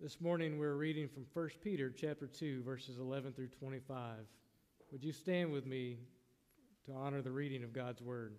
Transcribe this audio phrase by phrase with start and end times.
[0.00, 4.18] This morning we're reading from 1 Peter chapter 2 verses 11 through 25.
[4.92, 5.98] Would you stand with me
[6.86, 8.36] to honor the reading of God's word?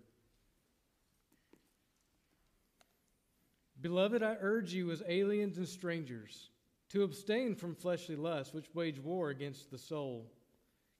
[3.78, 6.48] Beloved, I urge you as aliens and strangers
[6.88, 10.32] to abstain from fleshly lusts which wage war against the soul.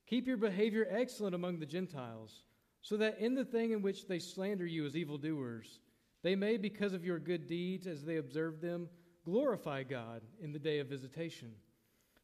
[0.06, 2.42] Keep your behavior excellent among the Gentiles,
[2.82, 5.80] so that in the thing in which they slander you as evildoers,
[6.22, 8.90] they may, because of your good deeds as they observe them,
[9.30, 11.52] Glorify God in the day of visitation.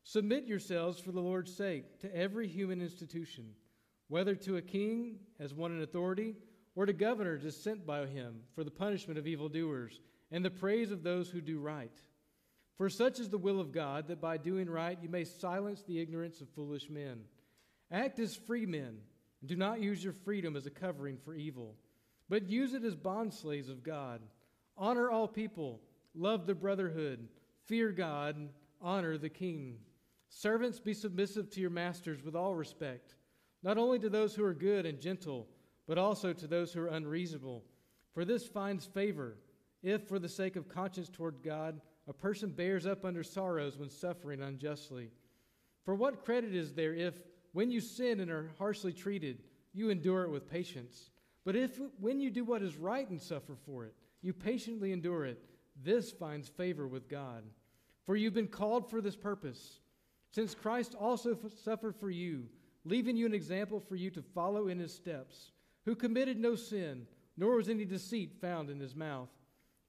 [0.03, 3.53] Submit yourselves for the Lord's sake to every human institution,
[4.09, 6.35] whether to a king as one in authority,
[6.75, 10.01] or to governors as sent by him for the punishment of evildoers
[10.33, 11.97] and the praise of those who do right.
[12.77, 16.01] For such is the will of God, that by doing right you may silence the
[16.01, 17.21] ignorance of foolish men.
[17.93, 18.99] Act as free men,
[19.41, 21.77] and do not use your freedom as a covering for evil,
[22.29, 24.23] but use it as bondslaves of God.
[24.77, 25.81] Honor all people
[26.17, 27.29] Love the brotherhood.
[27.67, 28.49] Fear God.
[28.81, 29.77] Honor the king.
[30.29, 33.15] Servants, be submissive to your masters with all respect,
[33.63, 35.47] not only to those who are good and gentle,
[35.87, 37.65] but also to those who are unreasonable.
[38.13, 39.37] For this finds favor,
[39.83, 43.91] if, for the sake of conscience toward God, a person bears up under sorrows when
[43.91, 45.11] suffering unjustly.
[45.85, 47.15] For what credit is there if,
[47.53, 51.11] when you sin and are harshly treated, you endure it with patience?
[51.45, 55.25] But if, when you do what is right and suffer for it, you patiently endure
[55.25, 55.39] it,
[55.83, 57.43] this finds favor with God.
[58.05, 59.81] For you've been called for this purpose,
[60.31, 62.45] since Christ also suffered for you,
[62.85, 65.51] leaving you an example for you to follow in his steps,
[65.85, 69.29] who committed no sin, nor was any deceit found in his mouth.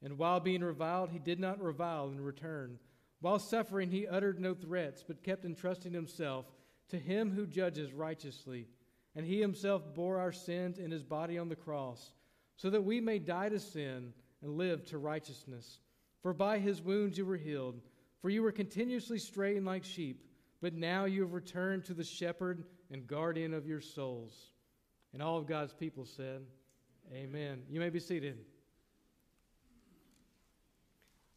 [0.04, 2.80] And while being reviled, he did not revile in return.
[3.22, 6.46] While suffering, he uttered no threats, but kept entrusting himself
[6.90, 8.68] to him who judges righteously.
[9.16, 12.12] And he himself bore our sins in his body on the cross,
[12.56, 15.80] so that we may die to sin and live to righteousness.
[16.22, 17.80] For by his wounds you were healed.
[18.22, 20.24] For you were continuously straying like sheep,
[20.62, 24.52] but now you have returned to the shepherd and guardian of your souls.
[25.14, 26.42] And all of God's people said,
[27.14, 27.62] Amen.
[27.70, 28.40] You may be seated.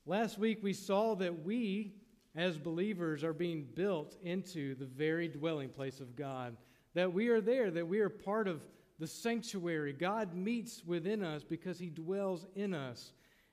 [0.06, 1.94] Last week we saw that we,
[2.34, 6.56] as believers, are being built into the very dwelling place of God.
[6.94, 8.62] That we are there, that we are part of
[9.00, 9.94] the sanctuary.
[9.94, 13.12] God meets within us because he dwells in us.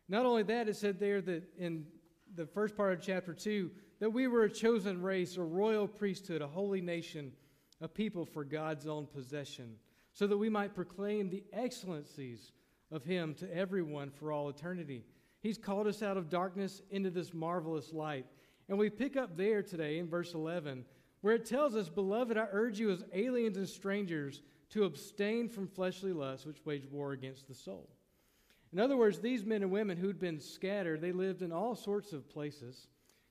[0.09, 1.85] Not only that, it said there that in
[2.35, 6.41] the first part of chapter 2 that we were a chosen race, a royal priesthood,
[6.41, 7.31] a holy nation,
[7.81, 9.75] a people for God's own possession,
[10.13, 12.51] so that we might proclaim the excellencies
[12.91, 15.03] of him to everyone for all eternity.
[15.39, 18.25] He's called us out of darkness into this marvelous light.
[18.67, 20.83] And we pick up there today in verse 11,
[21.22, 25.67] where it tells us, Beloved, I urge you as aliens and strangers to abstain from
[25.67, 27.89] fleshly lusts which wage war against the soul.
[28.73, 32.11] In other words, these men and women who'd been scattered, they lived in all sorts
[32.11, 32.88] of places.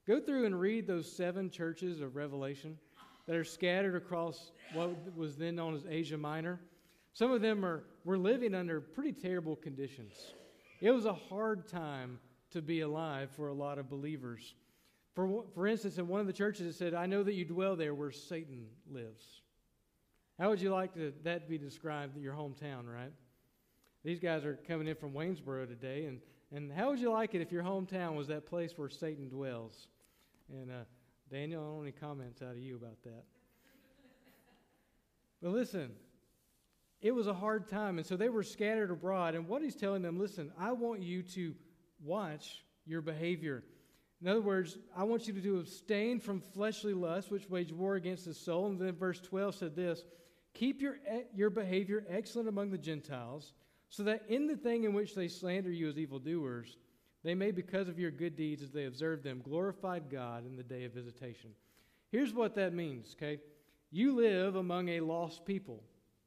[0.07, 2.79] Go through and read those seven churches of Revelation
[3.27, 6.61] that are scattered across what was then known as Asia Minor.
[7.13, 10.35] Some of them are, were living under pretty terrible conditions.
[10.81, 12.19] It was a hard time
[12.51, 14.55] to be alive for a lot of believers.
[15.16, 17.75] For, for instance, in one of the churches, it said, I know that you dwell
[17.75, 19.25] there where Satan lives.
[20.38, 23.12] How would you like to, that to be described, your hometown, right?
[24.04, 26.21] These guys are coming in from Waynesboro today, and,
[26.53, 29.88] and how would you like it if your hometown was that place where Satan dwells?
[30.53, 30.84] And uh,
[31.31, 33.25] Daniel, I don't any comments out of you about that.
[35.43, 35.93] But listen,
[37.00, 39.34] it was a hard time, and so they were scattered abroad.
[39.34, 41.54] And what he's telling them, listen, I want you to
[42.04, 43.62] watch your behavior.
[44.22, 48.25] In other words, I want you to abstain from fleshly lust, which wage war against
[48.25, 48.66] the soul.
[48.66, 50.04] And then verse 12 said this
[50.54, 53.53] Keep your, eh, your behavior excellent among the Gentiles,
[53.91, 56.78] so that in the thing in which they slander you as evildoers,
[57.22, 60.62] they may, because of your good deeds as they observe them, glorify God in the
[60.62, 61.50] day of visitation.
[62.10, 63.41] Here's what that means, okay?
[63.91, 65.83] You live among a lost people,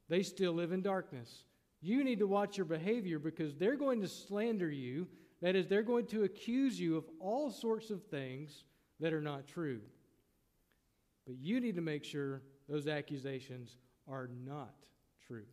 [0.08, 1.44] they still live in darkness.
[1.82, 5.08] You need to watch your behavior because they're going to slander you.
[5.42, 8.64] That is, they're going to accuse you of all sorts of things
[9.00, 9.80] that are not true.
[11.26, 13.76] But you need to make sure those accusations
[14.08, 14.74] are not
[15.26, 15.46] true.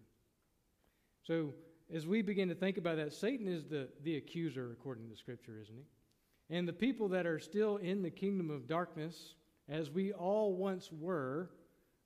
[1.24, 1.54] So,
[1.94, 5.58] as we begin to think about that, Satan is the, the accuser, according to Scripture,
[5.62, 5.86] isn't he?
[6.50, 9.36] And the people that are still in the kingdom of darkness,
[9.70, 11.50] as we all once were,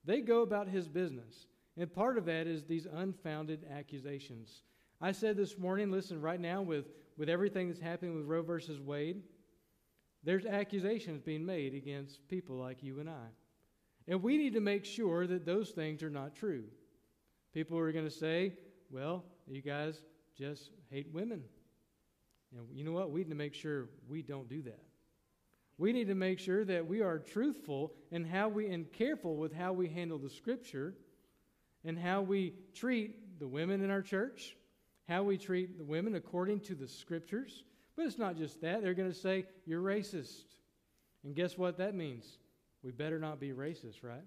[0.06, 1.48] they go about his business.
[1.78, 4.64] And part of that is these unfounded accusations.
[5.00, 6.86] I said this morning, listen, right now, with,
[7.22, 9.22] with everything that's happening with Roe versus Wade,
[10.24, 13.28] there's accusations being made against people like you and I.
[14.08, 16.64] And we need to make sure that those things are not true.
[17.54, 18.54] People are going to say,
[18.90, 20.02] well, you guys
[20.36, 21.44] just hate women.
[22.58, 23.12] And you know what?
[23.12, 24.82] We need to make sure we don't do that.
[25.78, 29.54] We need to make sure that we are truthful and how we and careful with
[29.54, 30.96] how we handle the scripture
[31.86, 34.56] and how we treat the women in our church,
[35.12, 37.64] how we treat the women according to the scriptures.
[37.96, 38.82] But it's not just that.
[38.82, 40.44] They're going to say, You're racist.
[41.24, 42.38] And guess what that means?
[42.82, 44.24] We better not be racist, right?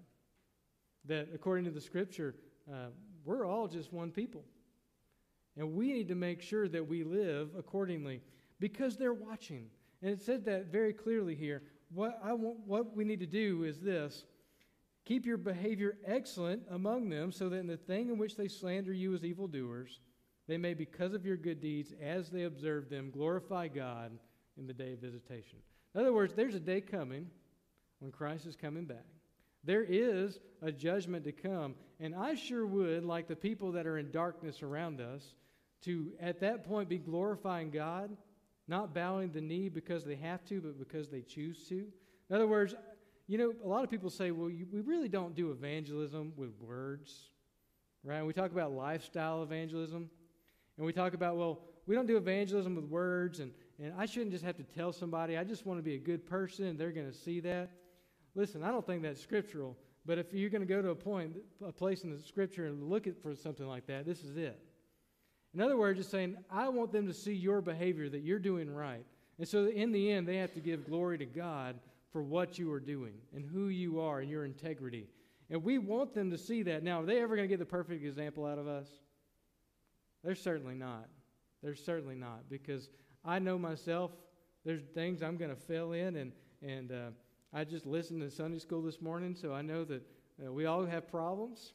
[1.07, 2.37] That according to the scripture,
[2.71, 2.89] uh,
[3.25, 4.45] we're all just one people.
[5.57, 8.21] And we need to make sure that we live accordingly
[8.61, 9.67] because they're watching.
[10.03, 11.63] And it said that very clearly here.
[11.93, 14.25] What, I want, what we need to do is this
[15.05, 18.93] keep your behavior excellent among them, so that in the thing in which they slander
[18.93, 20.01] you as evildoers,
[20.47, 24.13] they may, because of your good deeds, as they observe them, glorify God
[24.59, 25.59] in the day of visitation.
[25.95, 27.29] In other words, there's a day coming
[28.01, 29.07] when Christ is coming back.
[29.65, 31.75] There is a judgment to come.
[32.01, 35.35] And I sure would, like the people that are in darkness around us,
[35.83, 38.17] to at that point be glorifying God,
[38.69, 41.87] not bowing the knee because they have to, but because they choose to.
[42.31, 42.75] In other words,
[43.27, 46.51] you know, a lot of people say, well, you, we really don't do evangelism with
[46.61, 47.31] words,
[48.03, 48.23] right?
[48.23, 50.11] We talk about lifestyle evangelism,
[50.77, 54.33] and we talk about, well, we don't do evangelism with words, and, and I shouldn't
[54.33, 56.93] just have to tell somebody, I just want to be a good person, and they're
[56.93, 57.71] going to see that.
[58.35, 59.77] Listen, I don't think that's scriptural,
[60.07, 62.89] but if you're going to go to a point, a place in the scripture and
[62.89, 64.59] look at for something like that, this is it.
[65.55, 68.69] In other words, it's saying, I want them to see your behavior, that you're doing
[68.75, 69.05] right.
[69.39, 71.77] And so in the end, they have to give glory to God
[72.13, 75.07] for what you are doing and who you are and your integrity.
[75.51, 76.83] And we want them to see that.
[76.83, 78.89] Now, are they ever going to get the perfect example out of us?
[80.25, 81.09] They're certainly not.
[81.63, 82.89] They're certainly not because
[83.25, 84.11] I know myself.
[84.65, 86.33] There's things I'm going to fail in, and
[86.63, 87.11] and uh,
[87.53, 90.03] I just listened to Sunday school this morning, so I know that
[90.45, 91.75] uh, we all have problems,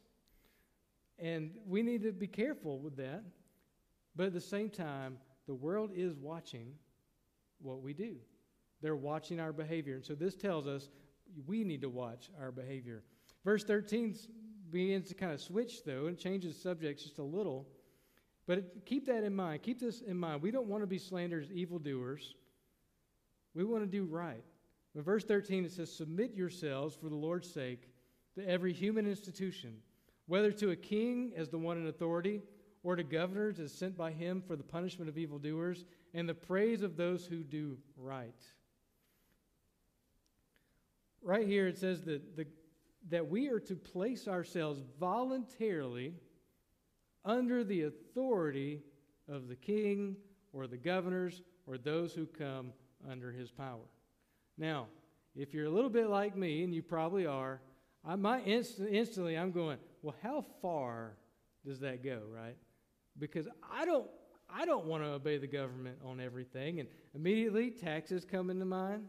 [1.20, 3.24] and we need to be careful with that.
[4.16, 5.18] But at the same time,
[5.48, 6.74] the world is watching
[7.62, 8.16] what we do.
[8.82, 9.96] They're watching our behavior.
[9.96, 10.90] And so this tells us
[11.46, 13.04] we need to watch our behavior.
[13.46, 14.16] Verse 13
[14.72, 17.68] begins to kind of switch, though, and changes subjects just a little.
[18.50, 19.62] But keep that in mind.
[19.62, 20.42] Keep this in mind.
[20.42, 22.34] We don't want to be slanderers, evildoers.
[23.54, 24.44] We want to do right.
[24.96, 27.92] In verse 13, it says, Submit yourselves for the Lord's sake
[28.34, 29.76] to every human institution,
[30.26, 32.42] whether to a king as the one in authority
[32.82, 35.86] or to governors as sent by him for the punishment of evildoers
[36.16, 38.34] and the praise of those who do right.
[41.22, 42.48] Right here it says that, the,
[43.10, 46.16] that we are to place ourselves voluntarily
[47.26, 48.82] under the authority
[49.28, 50.16] of the king
[50.54, 52.72] or the governors or those who come
[53.10, 53.86] under his power.
[54.58, 54.88] Now,
[55.36, 57.62] if you're a little bit like me, and you probably are,
[58.04, 61.14] I might inst- instantly I'm going, well, how far
[61.66, 62.56] does that go, right?
[63.20, 64.08] because I don't
[64.52, 66.80] I don't want to obey the government on everything.
[66.80, 69.06] And immediately taxes come into mind,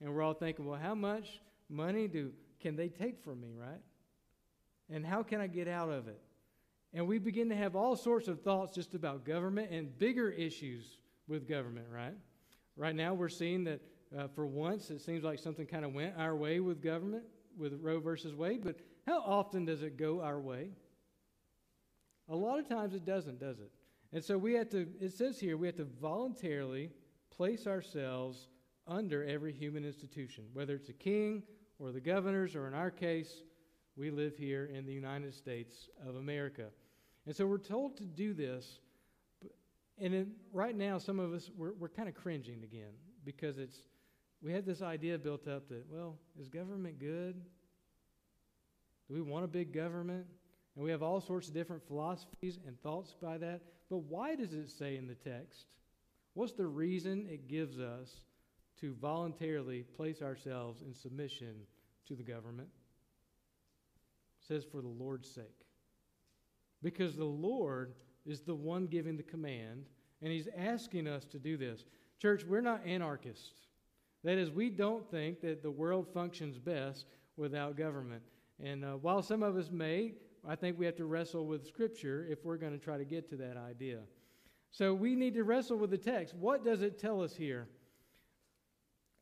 [0.00, 3.82] and we're all thinking, well, how much money do can they take from me, right?
[4.88, 6.20] And how can I get out of it?
[6.92, 10.98] And we begin to have all sorts of thoughts just about government and bigger issues
[11.28, 12.14] with government, right?
[12.76, 13.80] Right now, we're seeing that
[14.16, 17.24] uh, for once it seems like something kind of went our way with government,
[17.56, 18.76] with Roe versus Wade, but
[19.06, 20.70] how often does it go our way?
[22.28, 23.70] A lot of times it doesn't, does it?
[24.12, 26.90] And so we have to, it says here, we have to voluntarily
[27.30, 28.48] place ourselves
[28.86, 31.44] under every human institution, whether it's a king
[31.78, 33.42] or the governors, or in our case,
[33.96, 36.66] we live here in the United States of America.
[37.30, 38.80] And so we're told to do this.
[39.98, 42.90] And in, right now, some of us, we're, we're kind of cringing again
[43.24, 43.76] because it's,
[44.42, 47.40] we had this idea built up that, well, is government good?
[49.06, 50.26] Do we want a big government?
[50.74, 53.60] And we have all sorts of different philosophies and thoughts by that.
[53.88, 55.66] But why does it say in the text?
[56.34, 58.22] What's the reason it gives us
[58.80, 61.54] to voluntarily place ourselves in submission
[62.08, 62.70] to the government?
[64.40, 65.69] It says, for the Lord's sake.
[66.82, 67.94] Because the Lord
[68.26, 69.86] is the one giving the command,
[70.22, 71.84] and He's asking us to do this.
[72.20, 73.66] Church, we're not anarchists.
[74.24, 77.06] That is, we don't think that the world functions best
[77.36, 78.22] without government.
[78.62, 80.12] And uh, while some of us may,
[80.46, 83.28] I think we have to wrestle with Scripture if we're going to try to get
[83.30, 84.00] to that idea.
[84.70, 86.34] So we need to wrestle with the text.
[86.34, 87.68] What does it tell us here?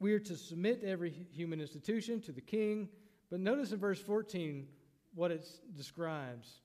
[0.00, 2.88] We are to submit every human institution, to the king.
[3.30, 4.66] But notice in verse 14
[5.14, 5.44] what it
[5.76, 6.60] describes.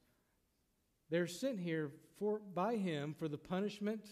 [1.13, 4.03] They're sent here for, by him for the punishment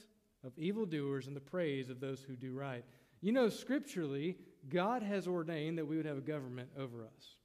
[0.45, 2.85] of evildoers and the praise of those who do right.
[3.21, 4.37] You know, scripturally,
[4.69, 7.37] God has ordained that we would have a government over us.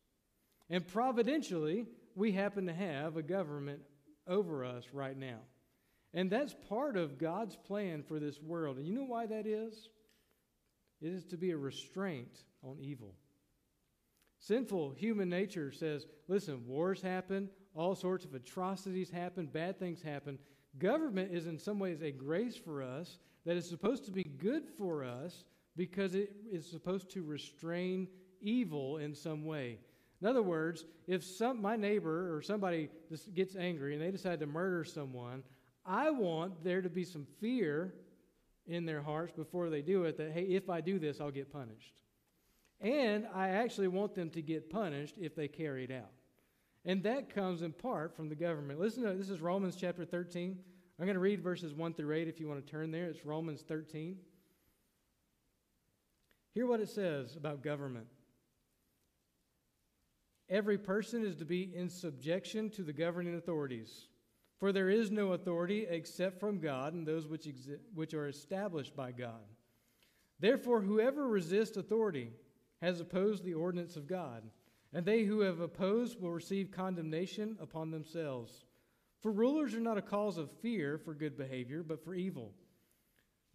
[0.69, 3.81] And providentially, we happen to have a government
[4.29, 5.39] over us right now.
[6.13, 8.77] And that's part of God's plan for this world.
[8.77, 9.89] And you know why that is?
[11.01, 13.15] it is to be a restraint on evil.
[14.39, 20.39] Sinful human nature says, listen, wars happen, all sorts of atrocities happen, bad things happen.
[20.79, 24.65] Government is in some ways a grace for us that is supposed to be good
[24.79, 25.45] for us
[25.77, 28.09] because it is supposed to restrain
[28.41, 29.79] evil in some way.
[30.21, 34.41] In other words, if some, my neighbor or somebody just gets angry and they decide
[34.41, 35.43] to murder someone,
[35.85, 37.95] I want there to be some fear
[38.67, 41.53] in their hearts before they do it that, hey, if I do this, I'll get
[41.53, 41.93] punished.
[42.81, 46.11] And I actually want them to get punished if they carry it out.
[46.87, 48.79] And that comes in part from the government.
[48.79, 50.57] Listen to this is Romans chapter 13.
[50.99, 53.07] I'm going to read verses 1 through 8 if you want to turn there.
[53.07, 54.17] It's Romans 13.
[56.55, 58.07] Hear what it says about government.
[60.49, 64.07] Every person is to be in subjection to the governing authorities.
[64.59, 68.97] For there is no authority except from God and those which, exi- which are established
[68.97, 69.43] by God.
[70.39, 72.31] Therefore, whoever resists authority
[72.81, 74.45] has opposed the ordinance of God,
[74.93, 78.65] and they who have opposed will receive condemnation upon themselves.
[79.21, 82.53] For rulers are not a cause of fear for good behavior, but for evil.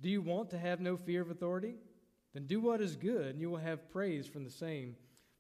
[0.02, 1.76] Do you want to have no fear of authority?
[2.34, 4.96] Then do what is good, and you will have praise from the same.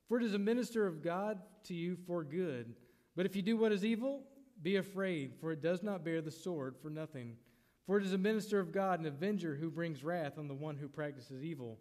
[0.07, 2.75] For it is a minister of God to you for good.
[3.15, 4.23] But if you do what is evil,
[4.61, 7.37] be afraid, for it does not bear the sword for nothing.
[7.85, 10.77] For it is a minister of God, an avenger who brings wrath on the one
[10.77, 11.79] who practices evil.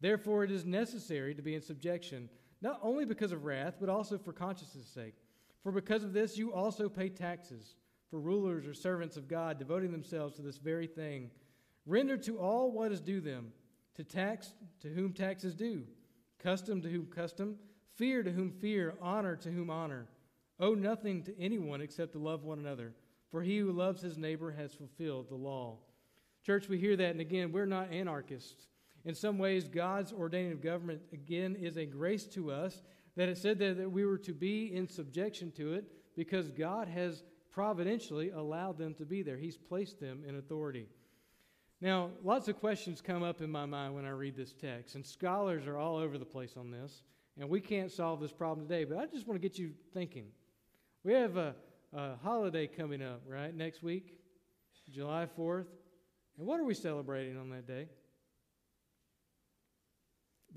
[0.00, 2.28] Therefore, it is necessary to be in subjection,
[2.60, 5.14] not only because of wrath, but also for conscience' sake.
[5.62, 7.74] For because of this, you also pay taxes.
[8.10, 11.30] For rulers or servants of God, devoting themselves to this very thing.
[11.84, 13.52] Render to all what is due them,
[13.96, 15.84] to tax to whom tax is due,
[16.38, 17.56] custom to whom custom,
[17.96, 20.06] fear to whom fear, honor to whom honor.
[20.60, 22.92] Owe nothing to anyone except to love one another,
[23.30, 25.76] for he who loves his neighbor has fulfilled the law.
[26.44, 28.68] Church, we hear that, and again, we're not anarchists.
[29.08, 32.82] In some ways, God's ordaining of government, again, is a grace to us
[33.16, 36.88] that it said that, that we were to be in subjection to it because God
[36.88, 39.38] has providentially allowed them to be there.
[39.38, 40.88] He's placed them in authority.
[41.80, 45.06] Now, lots of questions come up in my mind when I read this text, and
[45.06, 47.00] scholars are all over the place on this,
[47.40, 50.26] and we can't solve this problem today, but I just want to get you thinking.
[51.02, 51.54] We have a,
[51.94, 54.18] a holiday coming up, right, next week,
[54.90, 55.68] July 4th.
[56.36, 57.88] And what are we celebrating on that day?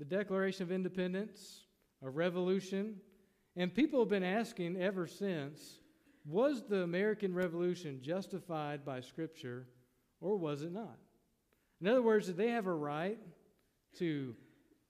[0.02, 1.60] The Declaration of Independence,
[2.02, 2.96] a revolution.
[3.54, 5.78] And people have been asking ever since
[6.24, 9.68] was the American Revolution justified by Scripture
[10.20, 10.98] or was it not?
[11.80, 13.16] In other words, did they have a right
[13.98, 14.34] to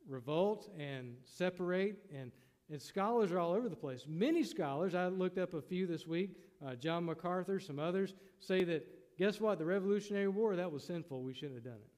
[0.09, 2.33] revolt and separate and
[2.71, 4.07] and scholars are all over the place.
[4.09, 8.65] Many scholars, I looked up a few this week, uh, John MacArthur, some others, say
[8.65, 9.59] that, guess what?
[9.59, 11.23] The Revolutionary War, that was sinful.
[11.23, 11.92] We shouldn't have done it.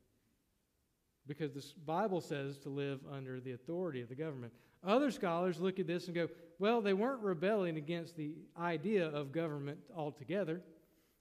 [1.26, 4.52] Because the Bible says to live under the authority of the government.
[4.87, 6.28] Other scholars look at this and go,
[6.59, 10.61] well, they weren't rebelling against the idea of government altogether,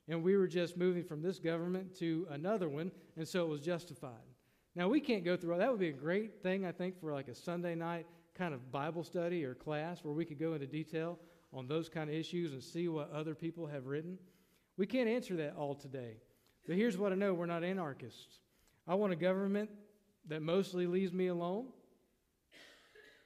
[0.10, 3.62] and we were just moving from this government to another one, and so it was
[3.62, 4.12] justified.
[4.76, 5.72] Now, we can't go through all that.
[5.72, 8.06] would be a great thing, I think, for like a Sunday night
[8.36, 11.20] kind of Bible study or class where we could go into detail
[11.54, 14.18] on those kind of issues and see what other people have written.
[14.76, 16.18] We can't answer that all today.
[16.66, 18.40] But here's what I know we're not anarchists.
[18.88, 19.70] I want a government
[20.28, 21.68] that mostly leaves me alone,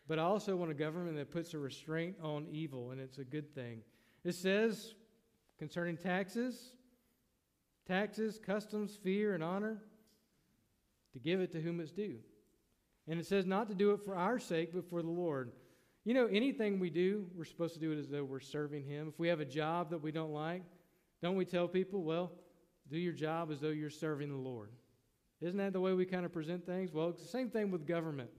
[0.07, 3.23] but I also want a government that puts a restraint on evil, and it's a
[3.23, 3.81] good thing.
[4.23, 4.95] It says
[5.59, 6.71] concerning taxes,
[7.87, 9.81] taxes, customs, fear, and honor,
[11.13, 12.17] to give it to whom it's due.
[13.07, 15.51] And it says not to do it for our sake, but for the Lord.
[16.03, 19.09] You know, anything we do, we're supposed to do it as though we're serving Him.
[19.09, 20.63] If we have a job that we don't like,
[21.21, 22.31] don't we tell people, well,
[22.89, 24.69] do your job as though you're serving the Lord?
[25.41, 26.91] Isn't that the way we kind of present things?
[26.91, 28.29] Well, it's the same thing with government.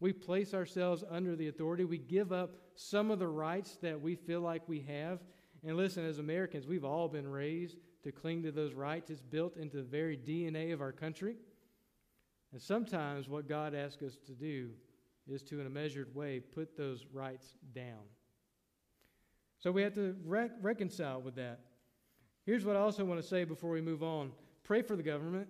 [0.00, 1.84] We place ourselves under the authority.
[1.84, 5.20] We give up some of the rights that we feel like we have.
[5.66, 9.10] And listen, as Americans, we've all been raised to cling to those rights.
[9.10, 11.36] It's built into the very DNA of our country.
[12.52, 14.70] And sometimes what God asks us to do
[15.26, 18.04] is to, in a measured way, put those rights down.
[19.58, 21.60] So we have to rec- reconcile with that.
[22.44, 24.30] Here's what I also want to say before we move on.
[24.62, 25.48] Pray for the government.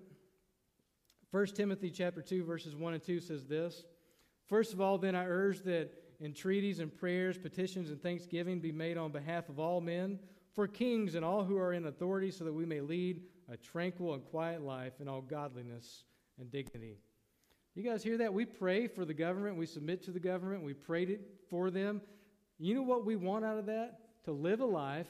[1.30, 3.84] 1 Timothy chapter 2 verses 1 and 2 says this.
[4.46, 5.90] First of all, then I urge that
[6.20, 10.18] entreaties and prayers, petitions and thanksgiving be made on behalf of all men,
[10.54, 14.14] for kings and all who are in authority, so that we may lead a tranquil
[14.14, 16.04] and quiet life in all godliness
[16.38, 16.98] and dignity.
[17.74, 18.32] You guys hear that?
[18.32, 21.18] We pray for the government, we submit to the government, we prayed
[21.50, 22.00] for them.
[22.58, 23.98] You know what we want out of that?
[24.24, 25.08] To live a life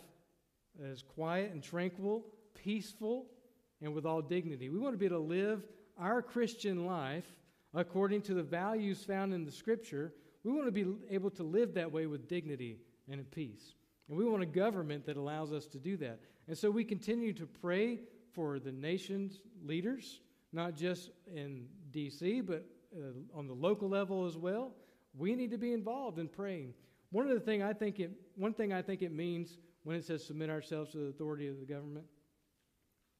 [0.80, 3.26] that is quiet and tranquil, peaceful,
[3.80, 4.68] and with all dignity.
[4.68, 5.62] We want to be able to live
[5.98, 7.26] our Christian life
[7.74, 10.12] according to the values found in the Scripture,
[10.44, 12.78] we want to be able to live that way with dignity
[13.10, 13.74] and in peace.
[14.08, 16.20] And we want a government that allows us to do that.
[16.48, 18.00] And so we continue to pray
[18.32, 20.20] for the nation's leaders,
[20.52, 22.64] not just in D.C., but
[22.96, 24.72] uh, on the local level as well.
[25.16, 26.74] We need to be involved in praying.
[27.10, 30.04] One of the thing I think it, one thing I think it means when it
[30.04, 32.06] says submit ourselves to the authority of the government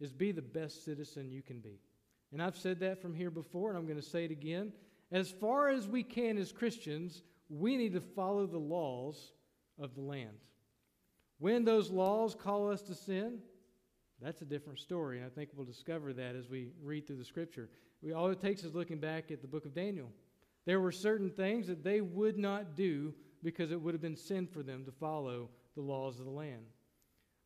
[0.01, 1.81] is be the best citizen you can be.
[2.33, 4.73] And I've said that from here before, and I'm going to say it again.
[5.13, 9.33] As far as we can as Christians, we need to follow the laws
[9.79, 10.37] of the land.
[11.39, 13.39] When those laws call us to sin,
[14.21, 17.25] that's a different story, and I think we'll discover that as we read through the
[17.25, 17.69] scripture.
[18.03, 20.11] We, all it takes is looking back at the book of Daniel.
[20.65, 24.47] There were certain things that they would not do because it would have been sin
[24.47, 26.65] for them to follow the laws of the land.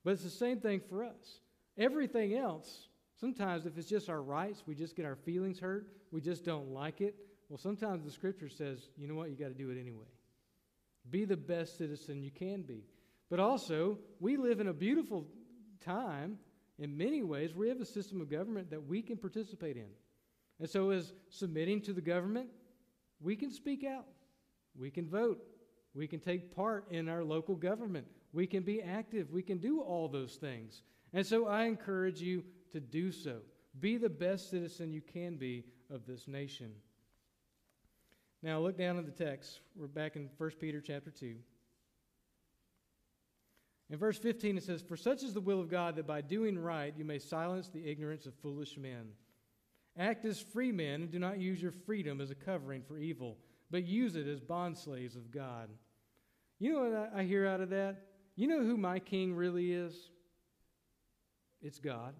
[0.04, 1.40] But it's the same thing for us.
[1.76, 2.88] Everything else,
[3.20, 6.72] sometimes if it's just our rights, we just get our feelings hurt, we just don't
[6.72, 7.14] like it.
[7.48, 10.06] Well, sometimes the scripture says, you know what, you got to do it anyway.
[11.08, 12.84] Be the best citizen you can be.
[13.28, 15.26] But also, we live in a beautiful
[15.84, 16.38] time
[16.78, 17.54] in many ways.
[17.54, 19.88] We have a system of government that we can participate in.
[20.58, 22.48] And so, as submitting to the government,
[23.20, 24.06] we can speak out,
[24.78, 25.42] we can vote,
[25.94, 29.80] we can take part in our local government, we can be active, we can do
[29.80, 30.82] all those things.
[31.12, 33.38] And so, I encourage you to do so.
[33.78, 36.72] Be the best citizen you can be of this nation.
[38.42, 39.60] Now, look down at the text.
[39.76, 41.36] We're back in 1 Peter chapter 2.
[43.90, 46.58] In verse 15, it says, For such is the will of God that by doing
[46.58, 49.10] right you may silence the ignorance of foolish men.
[49.98, 53.36] Act as free men and do not use your freedom as a covering for evil,
[53.70, 55.68] but use it as bondslaves of God.
[56.60, 58.06] You know what I hear out of that?
[58.36, 59.94] You know who my king really is?
[61.60, 62.14] It's God.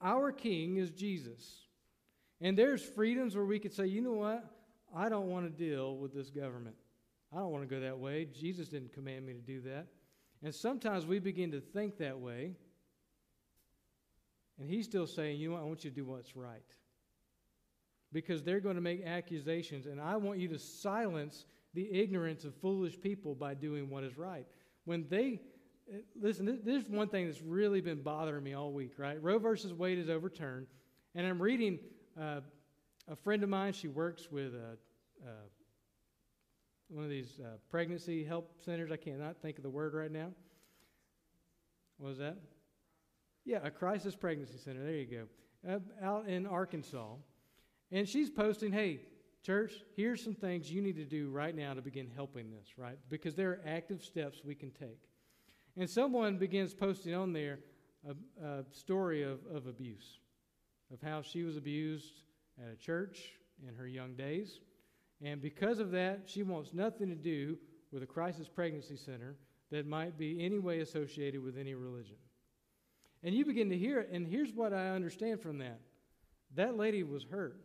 [0.00, 1.66] Our king is Jesus.
[2.40, 4.44] And there's freedoms where we could say, you know what?
[4.94, 6.76] I don't want to deal with this government.
[7.32, 8.26] I don't want to go that way.
[8.26, 9.86] Jesus didn't command me to do that.
[10.42, 12.52] And sometimes we begin to think that way.
[14.58, 16.62] And he's still saying, you know what, I want you to do what's right.
[18.12, 22.54] Because they're going to make accusations, and I want you to silence the ignorance of
[22.54, 24.46] foolish people by doing what is right.
[24.84, 25.40] When they,
[26.20, 29.22] listen, this is one thing that's really been bothering me all week, right?
[29.22, 30.66] Roe versus Wade is overturned,
[31.14, 31.78] and I'm reading
[32.20, 32.40] uh,
[33.08, 34.76] a friend of mine, she works with a,
[35.26, 35.32] a
[36.88, 38.92] one of these uh, pregnancy help centers.
[38.92, 40.28] I cannot think of the word right now.
[41.98, 42.36] What was that?
[43.44, 44.84] Yeah, a crisis pregnancy center.
[44.84, 45.72] There you go.
[45.74, 47.14] Uh, out in Arkansas.
[47.90, 49.00] And she's posting, hey,
[49.42, 52.98] church, here's some things you need to do right now to begin helping this, right?
[53.08, 55.00] Because there are active steps we can take.
[55.76, 57.58] And someone begins posting on there
[58.08, 60.18] a, a story of, of abuse,
[60.92, 62.22] of how she was abused
[62.58, 63.32] at a church
[63.66, 64.60] in her young days
[65.24, 67.56] and because of that, she wants nothing to do
[67.90, 69.36] with a crisis pregnancy center
[69.70, 72.16] that might be any way associated with any religion.
[73.22, 75.80] And you begin to hear it, and here's what I understand from that
[76.54, 77.60] that lady was hurt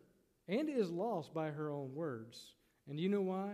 [0.48, 2.54] and is lost by her own words.
[2.88, 3.52] And you know why?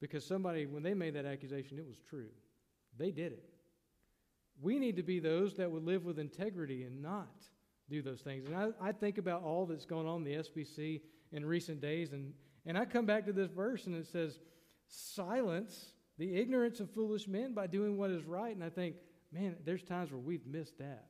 [0.00, 2.28] Because somebody, when they made that accusation, it was true.
[2.98, 3.44] They did it.
[4.60, 7.44] We need to be those that would live with integrity and not
[7.88, 8.46] do those things.
[8.46, 11.00] And I, I think about all that's going on in the SBC
[11.32, 12.32] in recent days, and
[12.64, 14.38] and I come back to this verse and it says,
[14.86, 18.54] silence the ignorance of foolish men by doing what is right.
[18.54, 18.96] And I think,
[19.32, 21.06] man, there's times where we've missed that.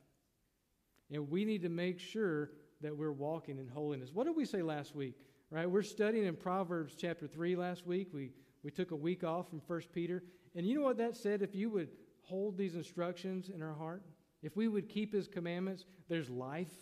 [1.11, 4.09] And we need to make sure that we're walking in holiness.
[4.13, 5.15] What did we say last week?
[5.51, 5.69] Right?
[5.69, 8.09] We're studying in Proverbs chapter 3 last week.
[8.11, 8.31] We,
[8.63, 10.23] we took a week off from 1 Peter.
[10.55, 11.41] And you know what that said?
[11.41, 11.89] If you would
[12.21, 14.03] hold these instructions in our heart,
[14.41, 16.73] if we would keep his commandments, there's life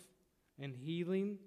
[0.60, 1.38] and healing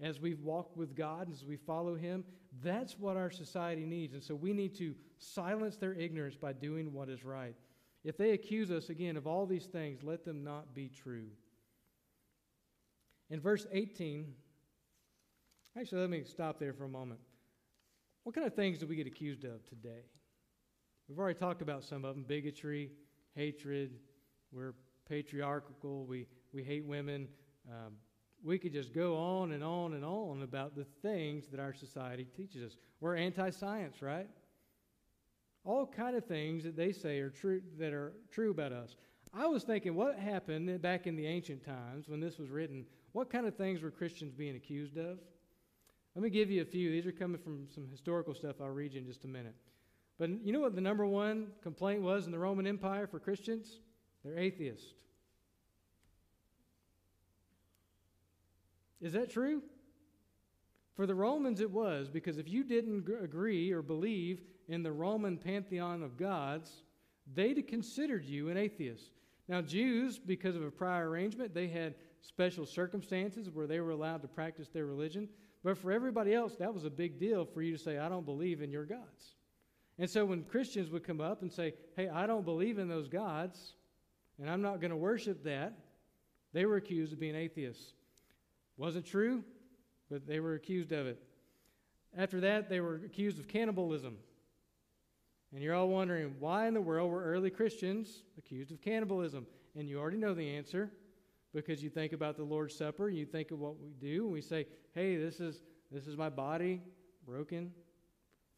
[0.00, 2.24] as we walk with God, as we follow him.
[2.62, 4.14] That's what our society needs.
[4.14, 7.54] And so we need to silence their ignorance by doing what is right.
[8.02, 11.28] If they accuse us again of all these things, let them not be true.
[13.28, 14.32] In verse 18,
[15.78, 17.20] actually, let me stop there for a moment.
[18.24, 20.04] What kind of things do we get accused of today?
[21.08, 22.90] We've already talked about some of them bigotry,
[23.34, 23.98] hatred,
[24.52, 24.74] we're
[25.08, 27.28] patriarchal, we, we hate women,
[27.68, 27.94] um,
[28.42, 32.26] we could just go on and on and on about the things that our society
[32.36, 32.76] teaches us.
[33.00, 34.28] We're anti-science, right?
[35.64, 38.96] All kind of things that they say are true that are true about us.
[39.34, 42.86] I was thinking, what happened back in the ancient times when this was written?
[43.12, 45.18] What kind of things were Christians being accused of?
[46.14, 46.90] Let me give you a few.
[46.90, 49.54] These are coming from some historical stuff I'll read you in just a minute.
[50.18, 53.78] But you know what the number one complaint was in the Roman Empire for Christians?
[54.24, 54.92] They're atheists.
[59.00, 59.62] Is that true?
[60.94, 65.38] For the Romans, it was, because if you didn't agree or believe in the Roman
[65.38, 66.82] pantheon of gods,
[67.34, 69.12] they'd considered you an atheist.
[69.48, 74.20] Now, Jews, because of a prior arrangement, they had special circumstances where they were allowed
[74.22, 75.28] to practice their religion.
[75.62, 78.24] But for everybody else, that was a big deal for you to say, I don't
[78.24, 79.34] believe in your gods.
[79.98, 83.08] And so when Christians would come up and say, Hey, I don't believe in those
[83.08, 83.74] gods,
[84.40, 85.74] and I'm not going to worship that,
[86.52, 87.92] they were accused of being atheists.
[88.78, 89.44] Wasn't true,
[90.10, 91.22] but they were accused of it.
[92.16, 94.16] After that, they were accused of cannibalism.
[95.52, 99.46] And you're all wondering, why in the world were early Christians accused of cannibalism?
[99.76, 100.90] And you already know the answer
[101.52, 104.40] because you think about the Lord's Supper, you think of what we do, and we
[104.40, 106.80] say, hey, this is, this is my body
[107.26, 107.72] broken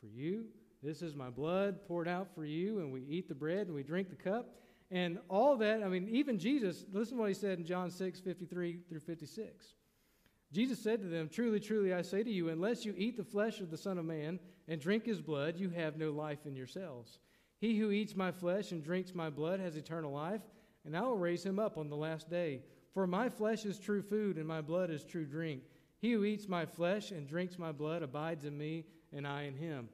[0.01, 0.45] for you.
[0.83, 3.83] This is my blood poured out for you, and we eat the bread and we
[3.83, 4.57] drink the cup.
[4.91, 8.21] And all that, I mean, even Jesus, listen to what he said in John 6,
[8.21, 9.75] 53 through 56.
[10.53, 13.61] Jesus said to them, Truly, truly, I say to you, unless you eat the flesh
[13.61, 17.21] of the Son of Man and drink his blood, you have no life in yourselves.
[17.59, 20.43] He who eats my flesh and drinks my blood has eternal life,
[20.85, 22.61] and I will raise him up on the last day.
[22.95, 25.63] For my flesh is true food, and my blood is true drink.
[25.99, 29.55] He who eats my flesh and drinks my blood abides in me, and I in
[29.55, 29.89] him.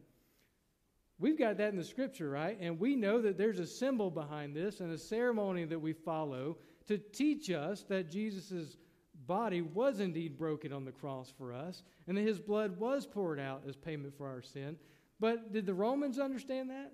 [1.21, 2.57] We've got that in the scripture, right?
[2.61, 6.59] And we know that there's a symbol behind this and a ceremony that we follow
[6.87, 8.77] to teach us that Jesus'
[9.27, 13.39] body was indeed broken on the cross for us, and that his blood was poured
[13.39, 14.77] out as payment for our sin.
[15.21, 16.93] But did the Romans understand that?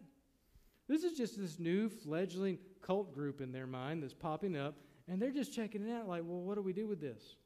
[0.88, 4.74] This is just this new fledgling cult group in their mind that's popping up,
[5.08, 7.36] and they're just checking it out like, well, what do we do with this?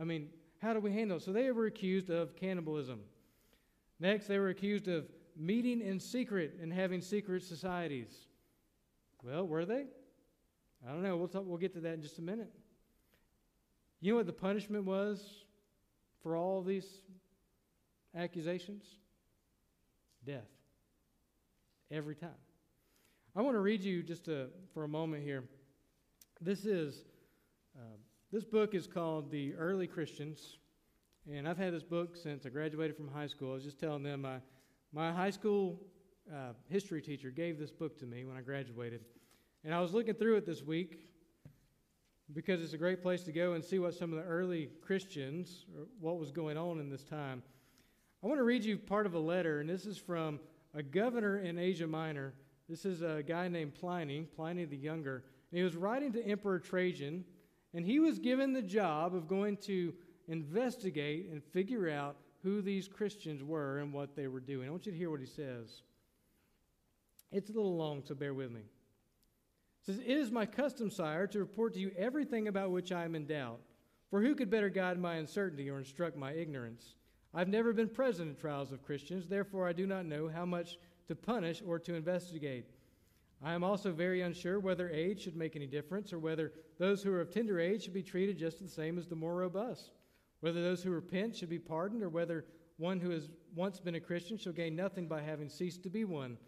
[0.00, 0.28] I mean,
[0.60, 1.22] how do we handle it?
[1.22, 3.00] So they were accused of cannibalism.
[4.00, 8.26] Next, they were accused of meeting in secret and having secret societies.
[9.22, 9.86] Well, were they?
[10.86, 11.16] I don't know.
[11.16, 12.50] We'll, talk, we'll get to that in just a minute.
[14.00, 15.44] You know what the punishment was
[16.22, 16.86] for all these
[18.16, 18.84] accusations?
[20.24, 20.48] Death.
[21.90, 22.30] Every time.
[23.36, 25.44] I want to read you just a, for a moment here.
[26.44, 27.04] This is
[27.78, 27.84] uh,
[28.32, 30.58] this book is called The Early Christians,
[31.30, 33.52] and I've had this book since I graduated from high school.
[33.52, 34.38] I was just telling them my
[34.92, 35.78] my high school
[36.28, 39.04] uh, history teacher gave this book to me when I graduated,
[39.62, 41.06] and I was looking through it this week
[42.34, 45.66] because it's a great place to go and see what some of the early Christians,
[46.00, 47.40] what was going on in this time.
[48.20, 50.40] I want to read you part of a letter, and this is from
[50.74, 52.34] a governor in Asia Minor.
[52.68, 55.22] This is a guy named Pliny, Pliny the Younger.
[55.52, 57.24] And he was writing to Emperor Trajan,
[57.74, 59.94] and he was given the job of going to
[60.26, 64.66] investigate and figure out who these Christians were and what they were doing.
[64.66, 65.82] I want you to hear what he says.
[67.30, 68.62] It's a little long, so bear with me
[69.84, 73.14] says, It is my custom, sire, to report to you everything about which I am
[73.14, 73.60] in doubt.
[74.10, 76.94] For who could better guide my uncertainty or instruct my ignorance?
[77.34, 80.76] I've never been present in trials of Christians, therefore I do not know how much
[81.08, 82.66] to punish or to investigate.
[83.44, 87.12] I am also very unsure whether age should make any difference, or whether those who
[87.12, 89.90] are of tender age should be treated just the same as the more robust,
[90.40, 92.44] whether those who repent should be pardoned, or whether
[92.76, 96.04] one who has once been a Christian shall gain nothing by having ceased to be
[96.04, 96.38] one.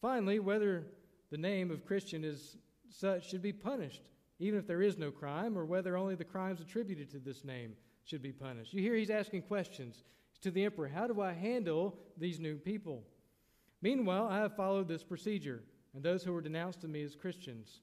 [0.00, 0.86] Finally, whether
[1.30, 2.56] the name of Christian is
[2.88, 4.02] such should be punished,
[4.38, 7.74] even if there is no crime, or whether only the crimes attributed to this name
[8.04, 8.72] should be punished.
[8.72, 10.04] You hear he's asking questions
[10.40, 13.02] to the emperor How do I handle these new people?
[13.82, 15.62] Meanwhile, I have followed this procedure,
[15.98, 17.80] and those who were denounced to me as Christians.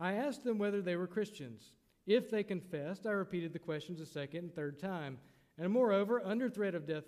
[0.00, 1.70] I asked them whether they were Christians.
[2.08, 5.18] If they confessed, I repeated the questions a second and third time,
[5.56, 7.04] and moreover, under threat of, death,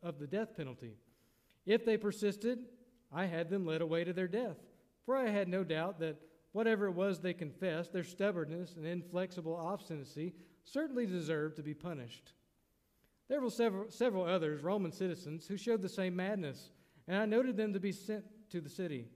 [0.00, 0.92] of the death penalty.
[1.66, 2.60] If they persisted,
[3.12, 4.58] I had them led away to their death,
[5.04, 6.20] for I had no doubt that
[6.52, 12.32] whatever it was they confessed, their stubbornness and inflexible obstinacy certainly deserved to be punished.
[13.26, 16.70] There were several, several others, Roman citizens, who showed the same madness,
[17.08, 19.08] and I noted them to be sent to the city.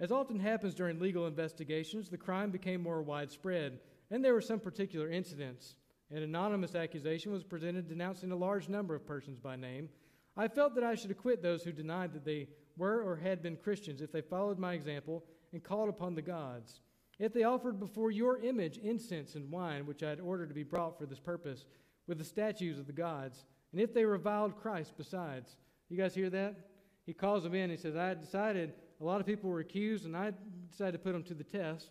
[0.00, 3.80] As often happens during legal investigations, the crime became more widespread,
[4.10, 5.74] and there were some particular incidents.
[6.10, 9.88] An anonymous accusation was presented denouncing a large number of persons by name.
[10.36, 13.56] I felt that I should acquit those who denied that they were or had been
[13.56, 16.80] Christians if they followed my example and called upon the gods.
[17.18, 20.62] If they offered before your image incense and wine, which I had ordered to be
[20.62, 21.66] brought for this purpose,
[22.06, 25.56] with the statues of the gods, and if they reviled Christ besides.
[25.88, 26.56] You guys hear that?
[27.04, 27.70] He calls them in.
[27.70, 30.32] He says, I decided a lot of people were accused, and I
[30.70, 31.90] decided to put them to the test.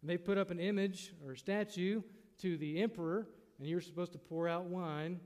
[0.00, 2.02] And they put up an image or statue
[2.38, 5.20] to the emperor, and you're supposed to pour out wine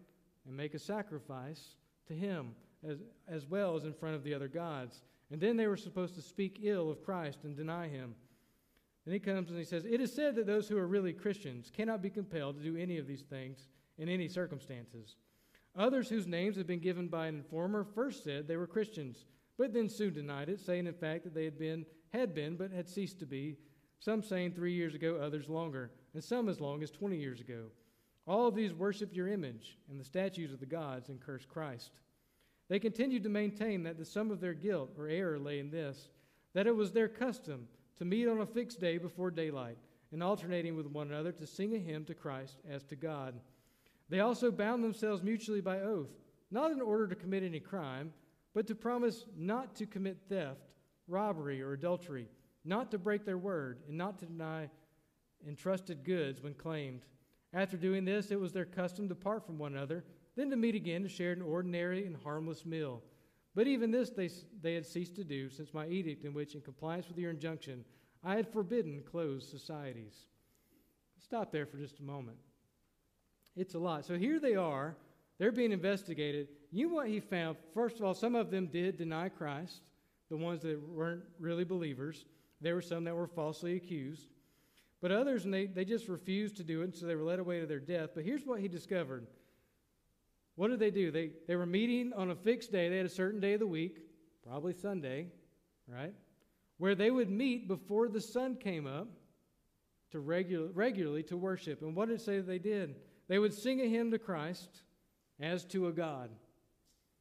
[0.46, 2.54] and make a sacrifice to him
[2.86, 5.02] as, as well as in front of the other gods.
[5.30, 8.14] And then they were supposed to speak ill of Christ and deny him.
[9.04, 11.70] Then he comes and he says, It is said that those who are really Christians
[11.74, 15.16] cannot be compelled to do any of these things in any circumstances.
[15.76, 19.26] Others whose names have been given by an informer first said they were Christians,
[19.58, 22.70] but then soon denied it, saying in fact that they had been, had been, but
[22.70, 23.56] had ceased to be,
[23.98, 27.66] some saying three years ago, others longer, and some as long as 20 years ago.
[28.26, 31.92] All of these worship your image and the statues of the gods and curse Christ.
[32.68, 36.08] They continued to maintain that the sum of their guilt or error lay in this
[36.52, 39.76] that it was their custom to meet on a fixed day before daylight,
[40.12, 43.34] and alternating with one another to sing a hymn to Christ as to God.
[44.08, 46.10] They also bound themselves mutually by oath,
[46.50, 48.12] not in order to commit any crime,
[48.56, 50.70] but to promise not to commit theft,
[51.08, 52.26] robbery, or adultery,
[52.64, 54.70] not to break their word, and not to deny
[55.46, 57.02] entrusted goods when claimed.
[57.52, 60.04] After doing this, it was their custom to part from one another,
[60.36, 63.02] then to meet again to share an ordinary and harmless meal.
[63.54, 64.30] But even this they,
[64.62, 67.84] they had ceased to do, since my edict, in which, in compliance with your injunction,
[68.24, 70.14] I had forbidden closed societies.
[71.22, 72.38] Stop there for just a moment.
[73.54, 74.06] It's a lot.
[74.06, 74.96] So here they are.
[75.36, 76.48] They're being investigated.
[76.72, 77.57] You know what he found?
[77.74, 79.83] First of all, some of them did deny Christ,
[80.29, 82.24] the ones that weren't really believers.
[82.61, 84.29] There were some that were falsely accused.
[85.00, 87.38] But others, and they, they just refused to do it, and so they were led
[87.38, 88.11] away to their death.
[88.14, 89.26] But here's what he discovered.
[90.57, 91.11] What did they do?
[91.11, 92.88] They, they were meeting on a fixed day.
[92.88, 93.98] They had a certain day of the week,
[94.42, 95.29] probably Sunday,
[95.87, 96.14] right?
[96.79, 99.09] Where they would meet before the sun came up
[100.12, 101.83] to regular, regularly to worship.
[101.83, 102.96] And what did it say they did?
[103.29, 104.83] They would sing a hymn to Christ
[105.38, 106.31] as to a God.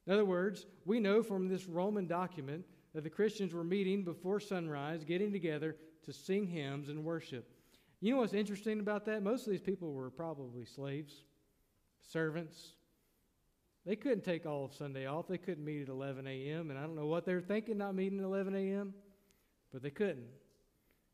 [0.07, 4.39] In other words, we know from this Roman document that the Christians were meeting before
[4.39, 7.49] sunrise, getting together to sing hymns and worship.
[8.01, 9.23] You know what's interesting about that?
[9.23, 11.23] Most of these people were probably slaves,
[12.01, 12.73] servants.
[13.85, 15.27] They couldn't take all of Sunday off.
[15.27, 17.95] They couldn't meet at 11 a.m., and I don't know what they were thinking not
[17.95, 18.93] meeting at 11 a.m.,
[19.71, 20.27] but they couldn't.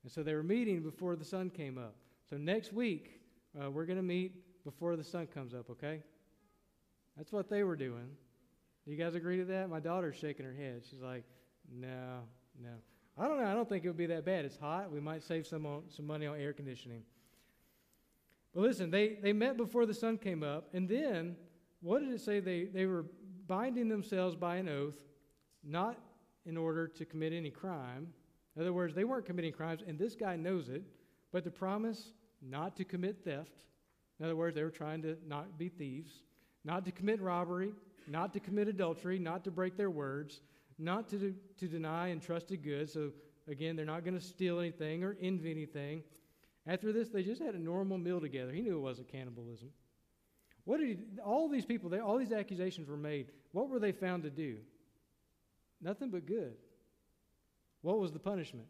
[0.04, 1.96] And so they were meeting before the sun came up.
[2.30, 3.22] So next week,
[3.60, 6.02] uh, we're going to meet before the sun comes up, okay?
[7.18, 8.10] That's what they were doing.
[8.92, 9.70] You guys agree to that?
[9.70, 10.82] My daughter's shaking her head.
[10.90, 11.24] She's like,
[11.74, 12.20] no,
[12.62, 12.72] no.
[13.18, 13.46] I don't know.
[13.46, 14.44] I don't think it would be that bad.
[14.44, 14.92] It's hot.
[14.92, 17.04] We might save some, on, some money on air conditioning.
[18.54, 21.38] But listen, they, they met before the sun came up, and then
[21.80, 22.42] what did it say?
[22.42, 23.06] They, they were
[23.48, 25.02] binding themselves by an oath,
[25.64, 25.98] not
[26.46, 28.10] in order to commit any crime.
[28.58, 30.84] In other words, they weren't committing crimes, and this guy knows it,
[31.32, 33.64] but to promise not to commit theft,
[34.20, 36.24] in other words, they were trying to not be thieves,
[36.66, 37.72] not to commit robbery,
[38.08, 40.42] not to commit adultery, not to break their words,
[40.78, 42.94] not to, do, to deny entrusted goods.
[42.94, 43.12] So,
[43.48, 46.04] again, they're not going to steal anything or envy anything.
[46.68, 48.52] After this, they just had a normal meal together.
[48.52, 49.70] He knew it wasn't cannibalism.
[50.66, 53.28] What did he, all these people, they, all these accusations were made.
[53.52, 54.58] What were they found to do?
[55.82, 56.54] Nothing but good.
[57.82, 58.68] What was the punishment?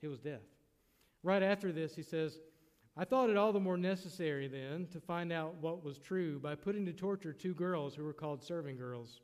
[0.00, 0.40] It was death.
[1.24, 2.38] Right after this, he says,
[2.96, 6.54] I thought it all the more necessary then to find out what was true by
[6.54, 9.20] putting to torture two girls who were called serving girls.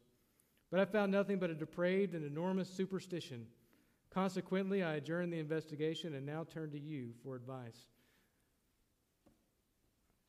[0.70, 3.46] But I found nothing but a depraved and enormous superstition.
[4.10, 7.86] Consequently, I adjourned the investigation and now turn to you for advice.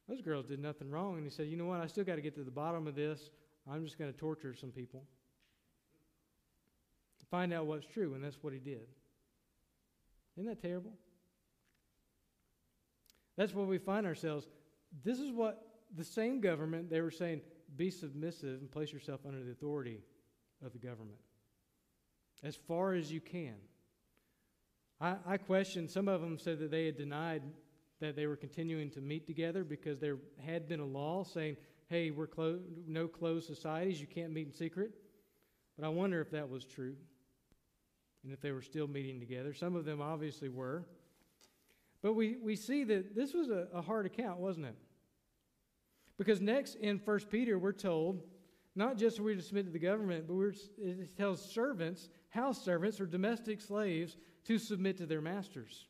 [0.09, 1.81] Those girls did nothing wrong, and he said, You know what?
[1.81, 3.29] I still got to get to the bottom of this.
[3.69, 5.03] I'm just going to torture some people.
[7.19, 8.87] To find out what's true, and that's what he did.
[10.35, 10.93] Isn't that terrible?
[13.39, 14.49] That's where we find ourselves.
[15.01, 17.39] This is what the same government, they were saying,
[17.77, 20.01] be submissive and place yourself under the authority
[20.61, 21.19] of the government
[22.43, 23.55] as far as you can.
[24.99, 27.43] I, I question, some of them said that they had denied
[28.01, 31.55] that they were continuing to meet together because there had been a law saying,
[31.87, 34.91] hey, we're clo- no closed societies, you can't meet in secret.
[35.77, 36.97] But I wonder if that was true
[38.25, 39.53] and if they were still meeting together.
[39.53, 40.83] Some of them obviously were.
[42.01, 44.75] But we, we see that this was a, a hard account, wasn't it?
[46.17, 48.21] Because next in 1 Peter, we're told
[48.75, 53.01] not just we to submit to the government, but we're, it tells servants, house servants,
[53.01, 55.87] or domestic slaves to submit to their masters.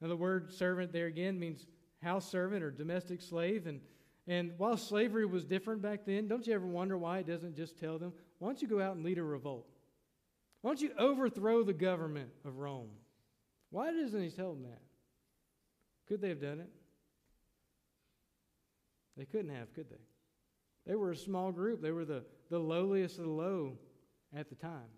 [0.00, 1.66] Now, the word servant there again means
[2.02, 3.66] house servant or domestic slave.
[3.66, 3.80] And,
[4.26, 7.78] and while slavery was different back then, don't you ever wonder why it doesn't just
[7.78, 9.66] tell them, why don't you go out and lead a revolt?
[10.62, 12.90] Why don't you overthrow the government of Rome?
[13.70, 14.80] Why doesn't he tell them that?
[16.08, 16.70] Could they have done it?
[19.16, 20.00] They couldn't have, could they?
[20.86, 21.80] They were a small group.
[21.80, 23.78] They were the, the lowliest of the low
[24.36, 24.90] at the time.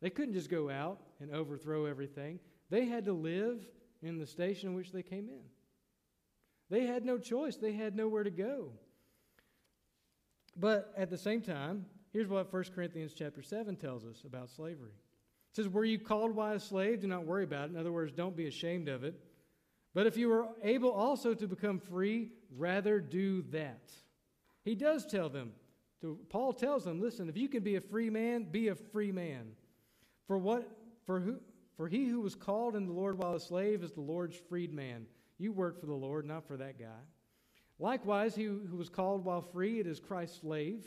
[0.00, 2.38] They couldn't just go out and overthrow everything.
[2.70, 3.66] They had to live
[4.02, 5.42] in the station in which they came in.
[6.70, 8.72] They had no choice, they had nowhere to go.
[10.56, 14.92] But at the same time, here's what 1 Corinthians chapter 7 tells us about slavery.
[15.52, 17.00] It says, Were you called by a slave?
[17.00, 17.72] Do not worry about it.
[17.72, 19.18] In other words, don't be ashamed of it.
[19.94, 23.90] But if you are able also to become free, rather do that.
[24.64, 25.52] He does tell them.
[26.02, 29.10] To, Paul tells them, listen, if you can be a free man, be a free
[29.10, 29.52] man.
[30.26, 30.68] For what
[31.06, 31.40] for who
[31.76, 35.06] for he who was called in the Lord while a slave is the Lord's freedman.
[35.38, 37.00] You work for the Lord, not for that guy.
[37.78, 40.84] Likewise, he who was called while free, it is Christ's slave.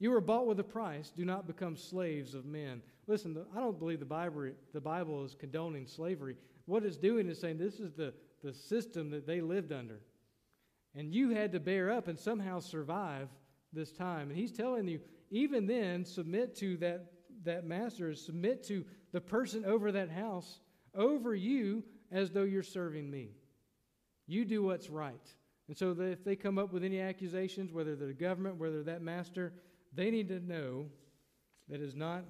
[0.00, 1.10] You were bought with a price.
[1.14, 2.82] Do not become slaves of men.
[3.06, 6.36] Listen, I don't believe the Bible, the Bible is condoning slavery.
[6.68, 8.12] What it's doing is saying this is the,
[8.44, 10.00] the system that they lived under.
[10.94, 13.30] And you had to bear up and somehow survive
[13.72, 14.28] this time.
[14.28, 15.00] And he's telling you,
[15.30, 17.06] even then, submit to that
[17.44, 20.60] that master submit to the person over that house,
[20.94, 23.30] over you, as though you're serving me.
[24.26, 25.34] You do what's right.
[25.68, 29.00] And so if they come up with any accusations, whether they're the government, whether that
[29.00, 29.52] master,
[29.94, 30.86] they need to know
[31.68, 32.24] that is not,